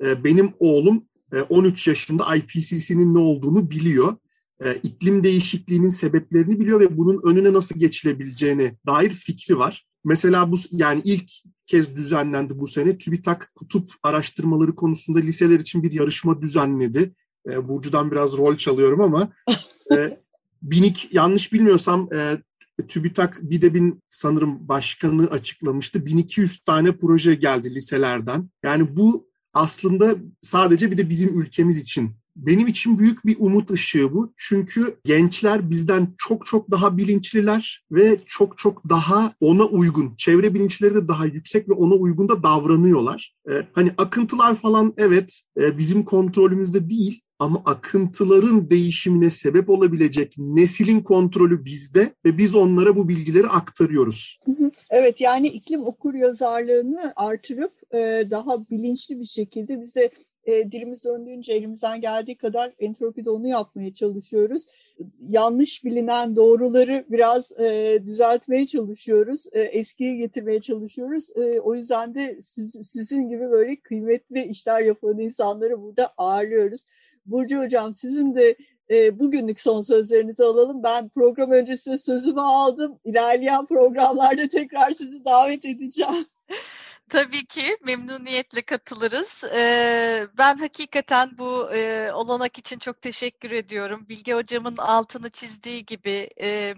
Benim 0.00 0.52
oğlum 0.58 1.04
13 1.42 1.88
e, 1.88 1.90
yaşında 1.90 2.36
IPCC'nin 2.36 3.14
ne 3.14 3.18
olduğunu 3.18 3.70
biliyor. 3.70 4.16
E, 4.64 4.74
iklim 4.74 5.24
değişikliğinin 5.24 5.88
sebeplerini 5.88 6.60
biliyor 6.60 6.80
ve 6.80 6.96
bunun 6.96 7.20
önüne 7.24 7.52
nasıl 7.52 7.78
geçilebileceğine 7.78 8.76
dair 8.86 9.10
fikri 9.10 9.58
var. 9.58 9.86
Mesela 10.04 10.52
bu 10.52 10.56
yani 10.70 11.02
ilk 11.04 11.30
kez 11.66 11.96
düzenlendi 11.96 12.58
bu 12.58 12.66
sene. 12.66 12.98
TÜBİTAK 12.98 13.52
kutup 13.54 13.90
araştırmaları 14.02 14.74
konusunda 14.74 15.18
liseler 15.18 15.60
için 15.60 15.82
bir 15.82 15.92
yarışma 15.92 16.42
düzenledi. 16.42 17.12
E, 17.50 17.68
Burcu'dan 17.68 18.10
biraz 18.10 18.36
rol 18.36 18.56
çalıyorum 18.56 19.00
ama 19.00 19.32
Binik 20.64 21.08
yanlış 21.12 21.52
bilmiyorsam 21.52 22.12
e, 22.12 22.38
TÜBİTAK 22.88 23.42
BİDEB'in 23.42 24.02
sanırım 24.08 24.68
başkanı 24.68 25.30
açıklamıştı. 25.30 26.06
1200 26.06 26.60
tane 26.60 26.96
proje 26.96 27.34
geldi 27.34 27.74
liselerden. 27.74 28.50
Yani 28.62 28.96
bu 28.96 29.28
aslında 29.54 30.14
sadece 30.42 30.90
bir 30.90 30.98
de 30.98 31.10
bizim 31.10 31.40
ülkemiz 31.40 31.78
için 31.78 32.10
benim 32.36 32.66
için 32.66 32.98
büyük 32.98 33.26
bir 33.26 33.36
umut 33.38 33.70
ışığı 33.70 34.12
bu. 34.12 34.32
Çünkü 34.36 34.96
gençler 35.04 35.70
bizden 35.70 36.14
çok 36.18 36.46
çok 36.46 36.70
daha 36.70 36.96
bilinçliler 36.96 37.84
ve 37.92 38.18
çok 38.26 38.58
çok 38.58 38.88
daha 38.88 39.32
ona 39.40 39.64
uygun. 39.64 40.14
Çevre 40.16 40.54
bilinçleri 40.54 40.94
de 40.94 41.08
daha 41.08 41.26
yüksek 41.26 41.68
ve 41.68 41.72
ona 41.72 41.94
uygun 41.94 42.28
da 42.28 42.42
davranıyorlar. 42.42 43.34
Ee, 43.50 43.66
hani 43.72 43.94
akıntılar 43.98 44.54
falan 44.54 44.94
evet 44.96 45.42
e, 45.60 45.78
bizim 45.78 46.04
kontrolümüzde 46.04 46.90
değil 46.90 47.20
ama 47.44 47.62
akıntıların 47.64 48.70
değişimine 48.70 49.30
sebep 49.30 49.70
olabilecek 49.70 50.34
neslin 50.38 51.00
kontrolü 51.00 51.64
bizde 51.64 52.12
ve 52.24 52.38
biz 52.38 52.54
onlara 52.54 52.96
bu 52.96 53.08
bilgileri 53.08 53.46
aktarıyoruz. 53.46 54.40
Evet 54.90 55.20
yani 55.20 55.46
iklim 55.46 55.86
okur 55.86 56.14
yazarlığını 56.14 57.12
artırıp 57.16 57.72
daha 58.30 58.70
bilinçli 58.70 59.20
bir 59.20 59.24
şekilde 59.24 59.80
bize 59.80 60.10
e, 60.46 60.72
dilimiz 60.72 61.04
döndüğünce 61.04 61.52
elimizden 61.52 62.00
geldiği 62.00 62.36
kadar 62.36 62.72
entropide 62.78 63.30
onu 63.30 63.48
yapmaya 63.48 63.92
çalışıyoruz. 63.92 64.66
Yanlış 65.20 65.84
bilinen 65.84 66.36
doğruları 66.36 67.04
biraz 67.08 67.52
e, 67.52 67.98
düzeltmeye 68.06 68.66
çalışıyoruz. 68.66 69.46
E, 69.52 69.60
eskiye 69.60 70.16
getirmeye 70.16 70.60
çalışıyoruz. 70.60 71.30
E, 71.36 71.60
o 71.60 71.74
yüzden 71.74 72.14
de 72.14 72.38
siz, 72.42 72.90
sizin 72.90 73.28
gibi 73.28 73.50
böyle 73.50 73.76
kıymetli 73.76 74.44
işler 74.44 74.80
yapan 74.80 75.18
insanları 75.18 75.82
burada 75.82 76.12
ağırlıyoruz. 76.16 76.84
Burcu 77.26 77.58
Hocam 77.58 77.94
sizin 77.96 78.34
de 78.34 78.56
e, 78.90 79.18
bugünlük 79.18 79.60
son 79.60 79.82
sözlerinizi 79.82 80.44
alalım. 80.44 80.82
Ben 80.82 81.08
program 81.08 81.50
öncesi 81.50 81.98
sözümü 81.98 82.40
aldım. 82.40 82.98
İlerleyen 83.04 83.66
programlarda 83.66 84.48
tekrar 84.48 84.90
sizi 84.90 85.24
davet 85.24 85.64
edeceğim. 85.64 86.24
Tabii 87.08 87.46
ki 87.46 87.76
memnuniyetle 87.84 88.62
katılırız. 88.62 89.44
Ee, 89.44 90.26
ben 90.38 90.56
hakikaten 90.56 91.38
bu 91.38 91.74
e, 91.74 92.12
olanak 92.12 92.58
için 92.58 92.78
çok 92.78 93.02
teşekkür 93.02 93.50
ediyorum. 93.50 94.06
Bilge 94.08 94.34
Hocam'ın 94.34 94.76
altını 94.76 95.30
çizdiği 95.30 95.84
gibi 95.84 96.30
e, 96.40 96.74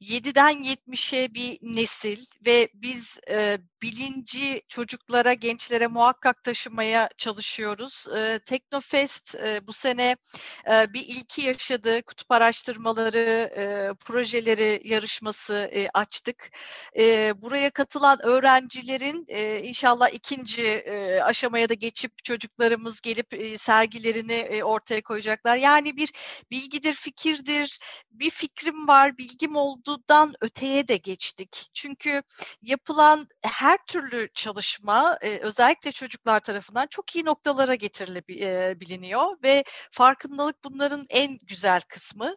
7'den 0.00 0.62
70'e 0.62 1.34
bir 1.34 1.58
nesil 1.62 2.24
ve 2.46 2.68
biz 2.74 3.18
e, 3.30 3.58
bilinci 3.82 4.62
çocuklara, 4.68 5.32
gençlere 5.32 5.86
muhakkak 5.86 6.44
taşımaya 6.44 7.08
çalışıyoruz. 7.18 8.04
E, 8.16 8.38
Teknofest 8.46 9.34
e, 9.34 9.66
bu 9.66 9.72
sene 9.72 10.16
e, 10.70 10.92
bir 10.92 11.04
ilki 11.06 11.42
yaşadı. 11.42 12.02
Kutup 12.02 12.30
araştırmaları, 12.32 13.50
e, 13.56 13.94
projeleri 13.94 14.80
yarışması 14.84 15.70
e, 15.72 15.88
açtık. 15.94 16.50
E, 16.98 17.32
buraya 17.42 17.70
katılan 17.70 18.18
öğrencilerin 18.22 19.24
e, 19.28 19.55
inşallah 19.62 20.08
ikinci 20.08 20.66
e, 20.66 21.20
aşamaya 21.20 21.68
da 21.68 21.74
geçip 21.74 22.24
çocuklarımız 22.24 23.00
gelip 23.00 23.34
e, 23.34 23.58
sergilerini 23.58 24.32
e, 24.32 24.62
ortaya 24.62 25.02
koyacaklar. 25.02 25.56
Yani 25.56 25.96
bir 25.96 26.12
bilgidir, 26.50 26.94
fikirdir, 26.94 27.78
bir 28.10 28.30
fikrim 28.30 28.88
var, 28.88 29.18
bilgim 29.18 29.56
olduğundan 29.56 30.34
öteye 30.40 30.88
de 30.88 30.96
geçtik. 30.96 31.70
Çünkü 31.74 32.22
yapılan 32.62 33.28
her 33.42 33.78
türlü 33.86 34.28
çalışma 34.34 35.18
e, 35.22 35.38
özellikle 35.38 35.92
çocuklar 35.92 36.40
tarafından 36.40 36.86
çok 36.86 37.16
iyi 37.16 37.24
noktalara 37.24 37.74
getirilebiliniyor 37.74 39.36
ve 39.42 39.64
farkındalık 39.90 40.64
bunların 40.64 41.04
en 41.10 41.38
güzel 41.38 41.80
kısmı. 41.80 42.36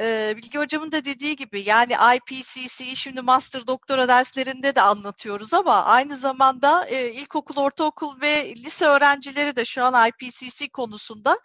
E, 0.00 0.34
Bilge 0.36 0.58
Hocam'ın 0.58 0.92
da 0.92 1.04
dediği 1.04 1.36
gibi 1.36 1.60
yani 1.60 1.92
IPCC 2.16 2.94
şimdi 2.94 3.20
master 3.20 3.66
doktora 3.66 4.08
derslerinde 4.08 4.74
de 4.74 4.82
anlatıyoruz 4.82 5.54
ama 5.54 5.84
aynı 5.84 6.16
zamanda 6.16 6.55
anda 6.56 6.86
e, 6.86 7.12
ilkokul, 7.12 7.56
ortaokul 7.56 8.20
ve 8.20 8.54
lise 8.56 8.86
öğrencileri 8.86 9.56
de 9.56 9.64
şu 9.64 9.84
an 9.84 10.08
IPCC 10.08 10.68
konusunda 10.68 11.40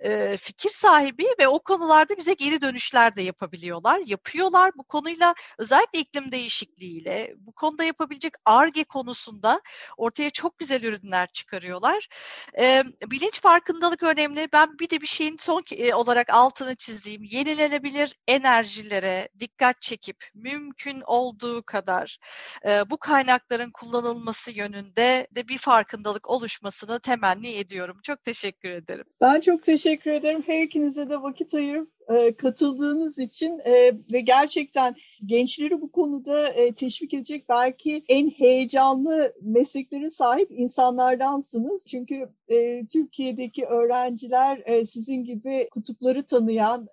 e, 0.00 0.36
fikir 0.36 0.70
sahibi 0.70 1.26
ve 1.38 1.48
o 1.48 1.58
konularda 1.58 2.16
bize 2.16 2.34
geri 2.34 2.62
dönüşler 2.62 3.16
de 3.16 3.22
yapabiliyorlar. 3.22 4.00
Yapıyorlar 4.06 4.70
bu 4.76 4.82
konuyla 4.82 5.34
özellikle 5.58 5.98
iklim 5.98 6.32
değişikliğiyle 6.32 7.34
bu 7.38 7.52
konuda 7.52 7.84
yapabilecek 7.84 8.32
ARGE 8.44 8.84
konusunda 8.84 9.60
ortaya 9.96 10.30
çok 10.30 10.58
güzel 10.58 10.82
ürünler 10.82 11.26
çıkarıyorlar. 11.32 12.08
E, 12.58 12.84
bilinç 13.06 13.40
farkındalık 13.40 14.02
önemli. 14.02 14.48
Ben 14.52 14.78
bir 14.78 14.90
de 14.90 15.00
bir 15.00 15.06
şeyin 15.06 15.36
son 15.40 15.62
e, 15.72 15.94
olarak 15.94 16.30
altını 16.30 16.76
çizeyim. 16.76 17.22
Yenilenebilir 17.24 18.16
enerjilere 18.28 19.28
dikkat 19.38 19.80
çekip 19.80 20.24
mümkün 20.34 21.02
olduğu 21.06 21.62
kadar 21.62 22.18
e, 22.66 22.90
bu 22.90 22.98
kaynakların 22.98 23.70
kullanılması 23.70 24.55
yönünde 24.56 25.26
de 25.36 25.48
bir 25.48 25.58
farkındalık 25.58 26.30
oluşmasını 26.30 27.00
temenni 27.00 27.48
ediyorum. 27.48 27.96
Çok 28.02 28.24
teşekkür 28.24 28.70
ederim. 28.70 29.04
Ben 29.20 29.40
çok 29.40 29.62
teşekkür 29.62 30.10
ederim. 30.10 30.42
Her 30.46 30.62
ikinize 30.62 31.08
de 31.08 31.22
vakit 31.22 31.54
ayırıp 31.54 31.90
e, 32.08 32.36
katıldığınız 32.36 33.18
için 33.18 33.58
e, 33.64 33.92
ve 34.12 34.20
gerçekten 34.20 34.94
gençleri 35.24 35.80
bu 35.80 35.92
konuda 35.92 36.48
e, 36.48 36.74
teşvik 36.74 37.14
edecek 37.14 37.48
belki 37.48 38.04
en 38.08 38.30
heyecanlı 38.30 39.32
mesleklere 39.42 40.10
sahip 40.10 40.50
insanlardansınız. 40.50 41.86
Çünkü 41.90 42.28
Türkiye'deki 42.92 43.64
öğrenciler 43.64 44.84
sizin 44.84 45.24
gibi 45.24 45.68
kutupları 45.70 46.26
tanıyan, 46.26 46.86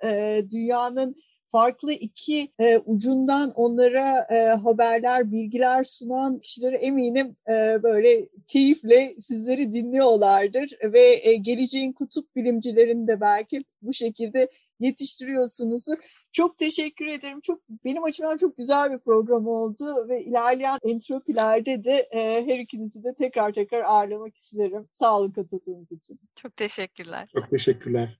dünyanın 0.52 1.16
farklı 1.54 1.94
iki 1.94 2.52
e, 2.60 2.78
ucundan 2.78 3.52
onlara 3.52 4.28
e, 4.32 4.36
haberler, 4.48 5.32
bilgiler 5.32 5.84
sunan 5.84 6.40
kişileri 6.40 6.76
eminim 6.76 7.36
e, 7.48 7.84
böyle 7.84 8.30
keyifle 8.48 9.16
sizleri 9.20 9.74
dinliyorlardır 9.74 10.70
ve 10.94 11.30
e, 11.30 11.34
geleceğin 11.34 11.94
kutup 11.94 12.36
bilimcilerini 12.36 13.08
de 13.08 13.22
belki 13.22 13.62
bu 13.82 13.94
şekilde 13.94 14.50
yetiştiriyorsunuzdur. 14.80 15.96
Çok 16.32 16.58
teşekkür 16.58 17.06
ederim. 17.06 17.42
Çok 17.42 17.62
benim 17.86 18.04
açımdan 18.04 18.38
çok 18.38 18.58
güzel 18.58 18.92
bir 18.92 18.98
program 18.98 19.48
oldu 19.48 20.10
ve 20.10 20.24
ilerleyen 20.24 20.80
entropilerde 20.84 21.84
de 21.84 22.10
e, 22.12 22.46
her 22.48 22.60
ikinizi 22.60 23.04
de 23.04 23.14
tekrar 23.18 23.54
tekrar 23.54 23.82
ağırlamak 23.82 24.38
isterim. 24.38 24.88
Sağ 24.94 25.20
olun 25.20 25.32
katıldığınız 25.32 25.92
için. 25.92 26.20
Çok 26.36 26.56
teşekkürler. 26.56 27.30
Çok 27.34 27.50
teşekkürler. 27.50 28.20